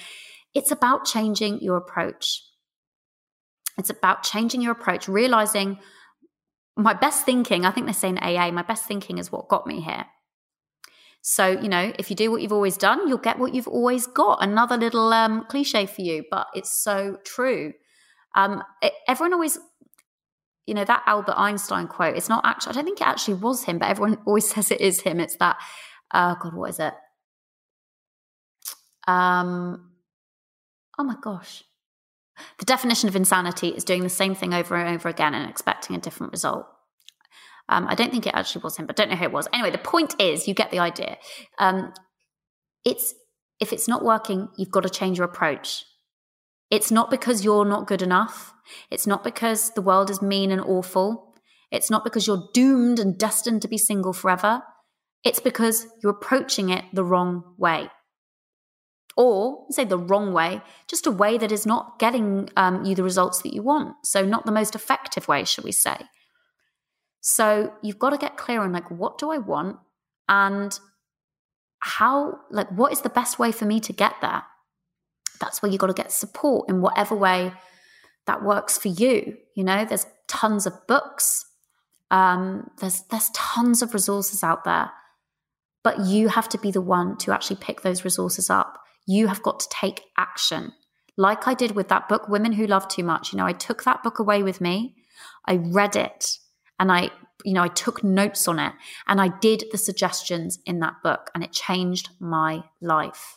It's 0.54 0.72
about 0.72 1.06
changing 1.06 1.62
your 1.62 1.78
approach. 1.78 2.44
It's 3.78 3.90
about 3.90 4.24
changing 4.24 4.62
your 4.62 4.74
approach, 4.74 5.08
realizing 5.08 5.80
my 6.76 6.94
best 6.94 7.26
thinking, 7.26 7.66
I 7.66 7.72
think 7.72 7.88
they 7.88 7.94
say 7.94 8.10
in 8.10 8.18
AA, 8.18 8.52
my 8.52 8.64
best 8.64 8.86
thinking 8.86 9.18
is 9.18 9.32
what 9.32 9.48
got 9.48 9.66
me 9.66 9.82
here. 9.82 10.06
So, 11.22 11.48
you 11.48 11.70
know, 11.70 11.94
if 11.98 12.10
you 12.10 12.16
do 12.16 12.30
what 12.30 12.42
you've 12.42 12.54
always 12.54 12.78
done, 12.78 13.08
you'll 13.08 13.18
get 13.18 13.40
what 13.40 13.54
you've 13.54 13.68
always 13.68 14.08
got. 14.08 14.44
Another 14.44 14.78
little 14.78 15.12
um, 15.14 15.46
cliche 15.50 15.86
for 15.86 16.02
you, 16.02 16.26
but 16.30 16.48
it's 16.54 16.84
so 16.84 17.18
true. 17.26 17.74
Um, 18.36 18.62
it, 18.82 18.94
everyone 19.08 19.34
always, 19.34 19.58
you 20.68 20.74
know, 20.74 20.84
that 20.84 21.04
Albert 21.06 21.36
Einstein 21.38 21.88
quote, 21.88 22.18
it's 22.18 22.30
not 22.30 22.46
actually, 22.46 22.72
I 22.72 22.74
don't 22.76 22.86
think 22.86 23.02
it 23.02 23.08
actually 23.08 23.36
was 23.36 23.64
him, 23.64 23.80
but 23.80 23.90
everyone 23.90 24.20
always 24.28 24.50
says 24.50 24.70
it 24.70 24.82
is 24.82 25.02
him. 25.02 25.20
It's 25.20 25.38
that, 25.38 25.58
uh, 26.12 26.36
God, 26.36 26.54
what 26.54 26.70
is 26.70 26.80
it? 26.80 26.94
Um, 29.08 29.92
oh 31.00 31.04
my 31.04 31.16
gosh. 31.22 31.64
The 32.60 32.66
definition 32.66 33.10
of 33.10 33.16
insanity 33.16 33.70
is 33.70 33.86
doing 33.86 34.04
the 34.04 34.10
same 34.10 34.36
thing 34.36 34.54
over 34.54 34.76
and 34.76 34.94
over 34.94 35.10
again 35.10 35.34
and 35.34 35.50
expecting 35.50 35.96
a 35.96 36.00
different 36.00 36.34
result. 36.34 36.68
Um, 37.70 37.88
I 37.88 37.96
don't 37.96 38.12
think 38.12 38.28
it 38.28 38.36
actually 38.36 38.62
was 38.62 38.78
him, 38.78 38.86
but 38.86 39.00
I 39.00 39.04
don't 39.04 39.12
know 39.12 39.18
who 39.18 39.26
it 39.26 39.32
was. 39.32 39.48
Anyway, 39.54 39.72
the 39.72 39.78
point 39.78 40.16
is, 40.20 40.48
you 40.48 40.54
get 40.54 40.70
the 40.70 40.80
idea. 40.80 41.18
Um, 41.58 41.94
it's 42.86 43.16
if 43.60 43.74
it's 43.74 43.88
not 43.88 44.04
working, 44.04 44.50
you've 44.56 44.72
got 44.72 44.84
to 44.84 44.90
change 44.90 45.18
your 45.18 45.26
approach. 45.26 45.84
It's 46.70 46.92
not 46.92 47.10
because 47.10 47.44
you're 47.44 47.66
not 47.66 47.88
good 47.88 48.02
enough. 48.02 48.54
It's 48.90 49.08
not 49.08 49.24
because 49.24 49.72
the 49.72 49.82
world 49.82 50.10
is 50.10 50.22
mean 50.22 50.52
and 50.52 50.62
awful. 50.62 51.36
It's 51.72 51.90
not 51.90 52.04
because 52.04 52.28
you're 52.28 52.50
doomed 52.54 53.00
and 53.00 53.18
destined 53.18 53.62
to 53.62 53.68
be 53.68 53.78
single 53.78 54.14
forever. 54.14 54.64
It's 55.24 55.40
because 55.40 55.88
you're 56.02 56.14
approaching 56.14 56.70
it 56.70 56.86
the 56.94 57.04
wrong 57.04 57.56
way 57.58 57.90
or 59.18 59.66
say 59.72 59.84
the 59.84 59.98
wrong 59.98 60.32
way, 60.32 60.62
just 60.88 61.08
a 61.08 61.12
way 61.12 61.38
that 61.40 61.52
is 61.52 61.66
not 61.66 61.98
getting 61.98 62.50
um, 62.56 62.86
you 62.86 62.94
the 62.94 63.04
results 63.04 63.42
that 63.42 63.54
you 63.54 63.64
want. 63.64 63.96
So, 64.04 64.24
not 64.24 64.46
the 64.46 64.52
most 64.52 64.76
effective 64.76 65.28
way, 65.28 65.44
shall 65.44 65.64
we 65.64 65.72
say. 65.72 65.98
So, 67.20 67.74
you've 67.82 68.00
got 68.00 68.12
to 68.12 68.18
get 68.18 68.38
clear 68.38 68.62
on 68.62 68.72
like, 68.72 68.90
what 68.92 69.18
do 69.18 69.32
I 69.32 69.40
want? 69.40 69.78
And 70.30 70.80
how, 71.80 72.40
like, 72.52 72.70
what 72.70 72.94
is 72.94 73.02
the 73.02 73.10
best 73.10 73.40
way 73.40 73.52
for 73.52 73.66
me 73.66 73.80
to 73.82 73.92
get 73.92 74.14
there? 74.22 74.44
That's 75.42 75.62
where 75.62 75.72
you've 75.72 75.82
got 75.82 75.88
to 75.88 75.94
get 75.94 76.12
support 76.12 76.70
in 76.70 76.82
whatever 76.82 77.16
way 77.16 77.54
that 78.28 78.44
works 78.44 78.78
for 78.78 78.90
you. 78.90 79.38
You 79.56 79.64
know, 79.64 79.86
there's 79.86 80.06
tons 80.28 80.66
of 80.68 80.88
books, 80.88 81.46
um, 82.12 82.70
there's 82.80 83.02
there's 83.10 83.30
tons 83.34 83.82
of 83.82 83.94
resources 83.94 84.44
out 84.44 84.64
there, 84.64 84.92
but 85.84 86.06
you 86.06 86.30
have 86.30 86.48
to 86.50 86.58
be 86.58 86.72
the 86.72 86.82
one 86.82 87.18
to 87.18 87.34
actually 87.34 87.58
pick 87.58 87.82
those 87.82 88.06
resources 88.06 88.50
up 88.50 88.78
you 89.08 89.28
have 89.28 89.42
got 89.42 89.60
to 89.62 89.70
take 89.70 90.04
action. 90.18 90.74
Like 91.16 91.48
I 91.48 91.56
did 91.56 91.72
with 91.72 91.88
that 91.88 92.08
book, 92.08 92.28
Women 92.28 92.52
Who 92.52 92.68
Love 92.68 92.88
Too 92.88 93.04
Much. 93.04 93.32
You 93.32 93.38
know, 93.38 93.46
I 93.46 93.54
took 93.54 93.84
that 93.86 94.04
book 94.04 94.20
away 94.20 94.44
with 94.44 94.62
me. 94.62 94.96
I 95.46 95.56
read 95.56 95.96
it 95.96 96.38
and 96.78 96.92
I, 96.92 97.10
you 97.44 97.54
know, 97.54 97.64
I 97.64 97.70
took 97.70 98.04
notes 98.04 98.48
on 98.48 98.60
it 98.60 98.74
and 99.08 99.20
I 99.20 99.30
did 99.40 99.64
the 99.72 99.78
suggestions 99.78 100.60
in 100.66 100.80
that 100.82 100.96
book 101.02 101.32
and 101.34 101.44
it 101.44 101.54
changed 101.54 102.10
my 102.20 102.64
life. 102.82 103.37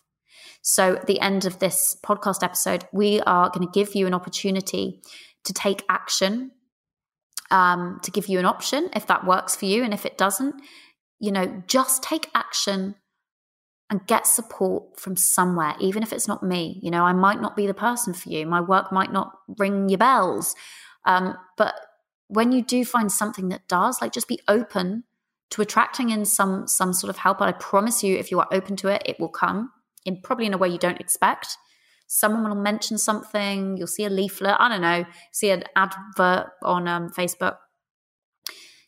So, 0.63 0.97
at 0.97 1.07
the 1.07 1.21
end 1.21 1.45
of 1.45 1.59
this 1.59 1.97
podcast 2.05 2.43
episode, 2.43 2.87
we 2.93 3.21
are 3.23 3.51
going 3.51 3.67
to 3.67 3.73
give 3.73 3.95
you 3.95 4.07
an 4.07 4.15
opportunity 4.15 5.01
to 5.45 5.53
take 5.53 5.85
action, 5.89 6.53
um, 7.51 8.01
to 8.03 8.11
give 8.11 8.29
you 8.29 8.39
an 8.39 8.45
option 8.45 8.91
if 8.95 9.07
that 9.07 9.27
works 9.27 9.57
for 9.57 9.67
you. 9.67 9.83
And 9.83 9.95
if 9.95 10.05
it 10.05 10.19
doesn't, 10.19 10.55
you 11.19 11.33
know, 11.33 11.63
just 11.67 12.03
take 12.03 12.31
action 12.35 12.95
and 13.91 14.07
get 14.07 14.27
support 14.27 14.99
from 14.99 15.17
somewhere, 15.17 15.75
even 15.81 16.03
if 16.03 16.13
it's 16.13 16.29
not 16.29 16.43
me. 16.43 16.79
You 16.83 16.91
know, 16.91 17.05
I 17.05 17.13
might 17.13 17.41
not 17.41 17.57
be 17.57 17.67
the 17.67 17.75
person 17.75 18.15
for 18.15 18.29
you. 18.29 18.47
My 18.47 18.61
work 18.61 18.93
might 18.93 19.13
not 19.13 19.33
ring 19.59 19.89
your 19.89 19.99
bells. 19.99 20.55
Um, 21.05 21.37
but 21.57 21.75
when 22.29 22.53
you 22.53 22.63
do 22.63 22.85
find 22.85 23.11
something 23.11 23.49
that 23.49 23.67
does, 23.67 24.01
like 24.01 24.13
just 24.13 24.29
be 24.29 24.41
open 24.47 25.05
to 25.51 25.63
attracting 25.63 26.11
in 26.11 26.25
some 26.25 26.67
some 26.67 26.93
sort 26.93 27.11
of 27.11 27.19
help. 27.19 27.41
I 27.41 27.53
promise 27.53 28.03
you, 28.03 28.17
if 28.17 28.31
you 28.31 28.39
are 28.39 28.49
open 28.53 28.77
to 28.77 28.89
it, 28.89 29.03
it 29.05 29.19
will 29.19 29.29
come 29.29 29.73
in 30.05 30.21
probably 30.23 30.47
in 30.47 30.55
a 30.55 30.59
way 30.59 30.69
you 30.69 30.79
don't 30.79 31.01
expect. 31.01 31.57
someone 32.13 32.49
will 32.49 32.61
mention 32.61 32.99
something, 32.99 33.77
you'll 33.77 33.87
see 33.87 34.05
a 34.05 34.11
leaflet, 34.11 34.57
I 34.59 34.69
don't 34.69 34.81
know, 34.81 35.05
see 35.31 35.51
an 35.51 35.63
advert 35.77 36.49
on 36.65 36.89
um, 36.89 37.11
Facebook. 37.11 37.57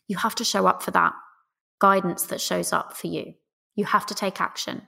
You 0.09 0.17
have 0.17 0.35
to 0.35 0.43
show 0.43 0.67
up 0.67 0.83
for 0.83 0.91
that 0.91 1.13
guidance 1.79 2.25
that 2.25 2.41
shows 2.41 2.73
up 2.73 2.97
for 2.97 3.07
you. 3.07 3.33
You 3.75 3.85
have 3.85 4.05
to 4.07 4.13
take 4.13 4.41
action 4.41 4.87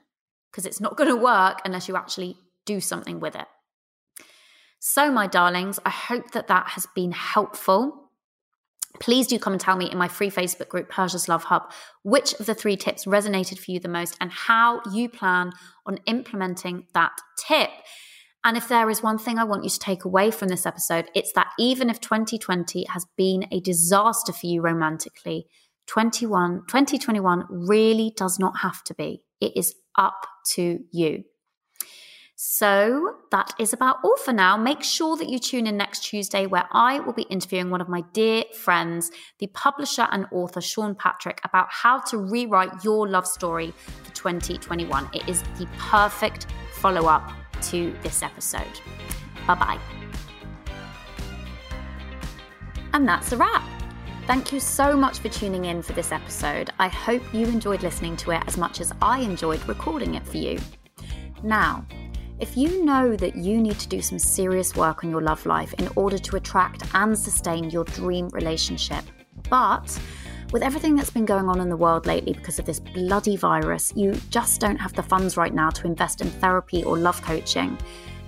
because 0.50 0.66
it's 0.66 0.80
not 0.80 0.96
going 0.96 1.08
to 1.08 1.16
work 1.16 1.60
unless 1.64 1.88
you 1.88 1.96
actually 1.96 2.36
do 2.66 2.80
something 2.80 3.20
with 3.20 3.34
it. 3.36 3.46
So, 4.78 5.10
my 5.10 5.26
darlings, 5.26 5.80
I 5.84 5.90
hope 5.90 6.32
that 6.32 6.48
that 6.48 6.68
has 6.68 6.86
been 6.94 7.12
helpful. 7.12 8.05
Please 9.00 9.26
do 9.26 9.38
come 9.38 9.52
and 9.52 9.60
tell 9.60 9.76
me 9.76 9.90
in 9.90 9.98
my 9.98 10.08
free 10.08 10.30
Facebook 10.30 10.68
group, 10.68 10.88
Persia's 10.88 11.28
Love 11.28 11.44
Hub, 11.44 11.70
which 12.02 12.34
of 12.34 12.46
the 12.46 12.54
three 12.54 12.76
tips 12.76 13.04
resonated 13.04 13.58
for 13.58 13.70
you 13.70 13.80
the 13.80 13.88
most 13.88 14.16
and 14.20 14.30
how 14.30 14.80
you 14.92 15.08
plan 15.08 15.52
on 15.84 15.98
implementing 16.06 16.86
that 16.94 17.12
tip. 17.38 17.70
And 18.44 18.56
if 18.56 18.68
there 18.68 18.88
is 18.88 19.02
one 19.02 19.18
thing 19.18 19.38
I 19.38 19.44
want 19.44 19.64
you 19.64 19.70
to 19.70 19.78
take 19.78 20.04
away 20.04 20.30
from 20.30 20.48
this 20.48 20.66
episode, 20.66 21.10
it's 21.14 21.32
that 21.32 21.48
even 21.58 21.90
if 21.90 22.00
2020 22.00 22.84
has 22.90 23.04
been 23.16 23.46
a 23.50 23.60
disaster 23.60 24.32
for 24.32 24.46
you 24.46 24.60
romantically, 24.60 25.46
21, 25.86 26.62
2021 26.68 27.46
really 27.50 28.12
does 28.16 28.38
not 28.38 28.58
have 28.58 28.84
to 28.84 28.94
be. 28.94 29.22
It 29.40 29.56
is 29.56 29.74
up 29.96 30.26
to 30.54 30.80
you. 30.92 31.24
So 32.38 33.14
that 33.30 33.54
is 33.58 33.72
about 33.72 33.96
all 34.04 34.16
for 34.18 34.32
now. 34.32 34.58
Make 34.58 34.82
sure 34.82 35.16
that 35.16 35.30
you 35.30 35.38
tune 35.38 35.66
in 35.66 35.78
next 35.78 36.00
Tuesday 36.00 36.44
where 36.44 36.68
I 36.70 37.00
will 37.00 37.14
be 37.14 37.22
interviewing 37.22 37.70
one 37.70 37.80
of 37.80 37.88
my 37.88 38.02
dear 38.12 38.44
friends, 38.52 39.10
the 39.38 39.46
publisher 39.46 40.06
and 40.12 40.26
author 40.30 40.60
Sean 40.60 40.94
Patrick, 40.94 41.40
about 41.44 41.68
how 41.70 41.98
to 42.00 42.18
rewrite 42.18 42.84
your 42.84 43.08
love 43.08 43.26
story 43.26 43.72
for 44.04 44.12
2021. 44.12 45.08
It 45.14 45.26
is 45.26 45.42
the 45.58 45.66
perfect 45.78 46.46
follow 46.74 47.06
up 47.06 47.32
to 47.62 47.96
this 48.02 48.22
episode. 48.22 48.80
Bye 49.46 49.54
bye. 49.54 49.78
And 52.92 53.08
that's 53.08 53.32
a 53.32 53.38
wrap. 53.38 53.64
Thank 54.26 54.52
you 54.52 54.60
so 54.60 54.94
much 54.94 55.20
for 55.20 55.30
tuning 55.30 55.64
in 55.64 55.80
for 55.80 55.94
this 55.94 56.12
episode. 56.12 56.68
I 56.78 56.88
hope 56.88 57.22
you 57.32 57.46
enjoyed 57.46 57.82
listening 57.82 58.14
to 58.18 58.32
it 58.32 58.42
as 58.46 58.58
much 58.58 58.82
as 58.82 58.92
I 59.00 59.20
enjoyed 59.20 59.66
recording 59.66 60.16
it 60.16 60.26
for 60.26 60.36
you. 60.36 60.58
Now, 61.42 61.86
if 62.38 62.56
you 62.56 62.84
know 62.84 63.16
that 63.16 63.34
you 63.34 63.60
need 63.60 63.78
to 63.78 63.88
do 63.88 64.02
some 64.02 64.18
serious 64.18 64.76
work 64.76 65.04
on 65.04 65.10
your 65.10 65.22
love 65.22 65.46
life 65.46 65.72
in 65.74 65.88
order 65.96 66.18
to 66.18 66.36
attract 66.36 66.82
and 66.94 67.18
sustain 67.18 67.70
your 67.70 67.84
dream 67.84 68.28
relationship, 68.28 69.04
but 69.48 69.98
with 70.52 70.62
everything 70.62 70.94
that's 70.94 71.10
been 71.10 71.24
going 71.24 71.48
on 71.48 71.60
in 71.60 71.70
the 71.70 71.76
world 71.76 72.06
lately 72.06 72.34
because 72.34 72.58
of 72.58 72.66
this 72.66 72.78
bloody 72.78 73.36
virus, 73.36 73.92
you 73.96 74.12
just 74.28 74.60
don't 74.60 74.76
have 74.76 74.92
the 74.92 75.02
funds 75.02 75.36
right 75.38 75.54
now 75.54 75.70
to 75.70 75.86
invest 75.86 76.20
in 76.20 76.28
therapy 76.28 76.84
or 76.84 76.98
love 76.98 77.20
coaching, 77.22 77.78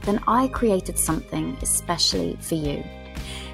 then 0.03 0.21
I 0.27 0.49
created 0.49 0.99
something 0.99 1.59
especially 1.61 2.39
for 2.41 2.55
you. 2.55 2.83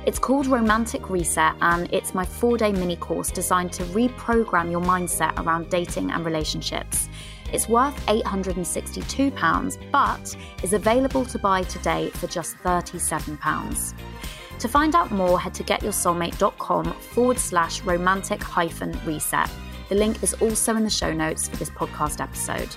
It's 0.06 0.18
called 0.18 0.46
Romantic 0.46 1.10
Reset, 1.10 1.54
and 1.62 1.92
it's 1.92 2.14
my 2.14 2.24
four 2.24 2.56
day 2.58 2.70
mini 2.70 2.96
course 2.96 3.30
designed 3.30 3.72
to 3.72 3.82
reprogram 3.84 4.70
your 4.70 4.82
mindset 4.82 5.36
around 5.44 5.68
dating 5.68 6.10
and 6.10 6.24
relationships. 6.24 7.08
It's 7.54 7.68
worth 7.68 7.94
£862, 8.06 9.90
but 9.92 10.36
is 10.64 10.72
available 10.72 11.24
to 11.26 11.38
buy 11.38 11.62
today 11.62 12.10
for 12.10 12.26
just 12.26 12.56
£37. 12.58 13.94
To 14.58 14.68
find 14.68 14.96
out 14.96 15.12
more, 15.12 15.38
head 15.38 15.54
to 15.54 15.62
getyoursoulmate.com 15.62 16.92
forward 16.94 17.38
slash 17.38 17.80
romantic 17.82 18.42
hyphen 18.42 18.98
reset. 19.04 19.48
The 19.88 19.94
link 19.94 20.20
is 20.24 20.34
also 20.34 20.74
in 20.74 20.82
the 20.82 20.90
show 20.90 21.12
notes 21.12 21.46
for 21.46 21.54
this 21.54 21.70
podcast 21.70 22.20
episode. 22.20 22.74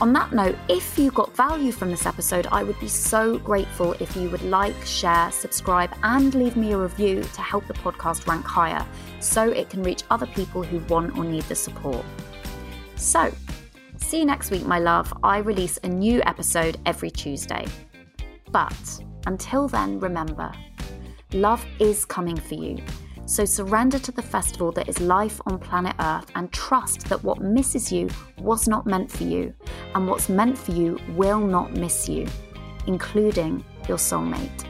On 0.00 0.14
that 0.14 0.32
note, 0.32 0.56
if 0.70 0.98
you 0.98 1.10
got 1.10 1.36
value 1.36 1.70
from 1.70 1.90
this 1.90 2.06
episode, 2.06 2.46
I 2.50 2.62
would 2.62 2.80
be 2.80 2.88
so 2.88 3.38
grateful 3.38 3.92
if 4.00 4.16
you 4.16 4.30
would 4.30 4.44
like, 4.44 4.82
share, 4.86 5.30
subscribe, 5.30 5.94
and 6.02 6.34
leave 6.34 6.56
me 6.56 6.72
a 6.72 6.78
review 6.78 7.22
to 7.22 7.40
help 7.42 7.66
the 7.66 7.74
podcast 7.74 8.26
rank 8.26 8.46
higher 8.46 8.86
so 9.20 9.50
it 9.50 9.68
can 9.68 9.82
reach 9.82 10.04
other 10.10 10.26
people 10.26 10.62
who 10.62 10.78
want 10.86 11.18
or 11.18 11.24
need 11.24 11.42
the 11.44 11.54
support. 11.54 12.06
So, 12.96 13.30
See 14.04 14.18
you 14.18 14.26
next 14.26 14.50
week, 14.50 14.66
my 14.66 14.78
love. 14.78 15.12
I 15.24 15.38
release 15.38 15.78
a 15.82 15.88
new 15.88 16.22
episode 16.26 16.76
every 16.84 17.10
Tuesday. 17.10 17.64
But 18.52 19.02
until 19.26 19.66
then, 19.66 19.98
remember 19.98 20.52
love 21.32 21.64
is 21.80 22.04
coming 22.04 22.36
for 22.36 22.54
you. 22.54 22.78
So 23.24 23.46
surrender 23.46 23.98
to 23.98 24.12
the 24.12 24.20
festival 24.20 24.72
that 24.72 24.90
is 24.90 25.00
life 25.00 25.40
on 25.46 25.58
planet 25.58 25.96
Earth 25.98 26.30
and 26.34 26.52
trust 26.52 27.06
that 27.06 27.24
what 27.24 27.40
misses 27.40 27.90
you 27.90 28.10
was 28.38 28.68
not 28.68 28.86
meant 28.86 29.10
for 29.10 29.24
you, 29.24 29.54
and 29.94 30.06
what's 30.06 30.28
meant 30.28 30.58
for 30.58 30.72
you 30.72 30.98
will 31.16 31.40
not 31.40 31.72
miss 31.72 32.06
you, 32.06 32.26
including 32.86 33.64
your 33.88 33.96
soulmate. 33.96 34.66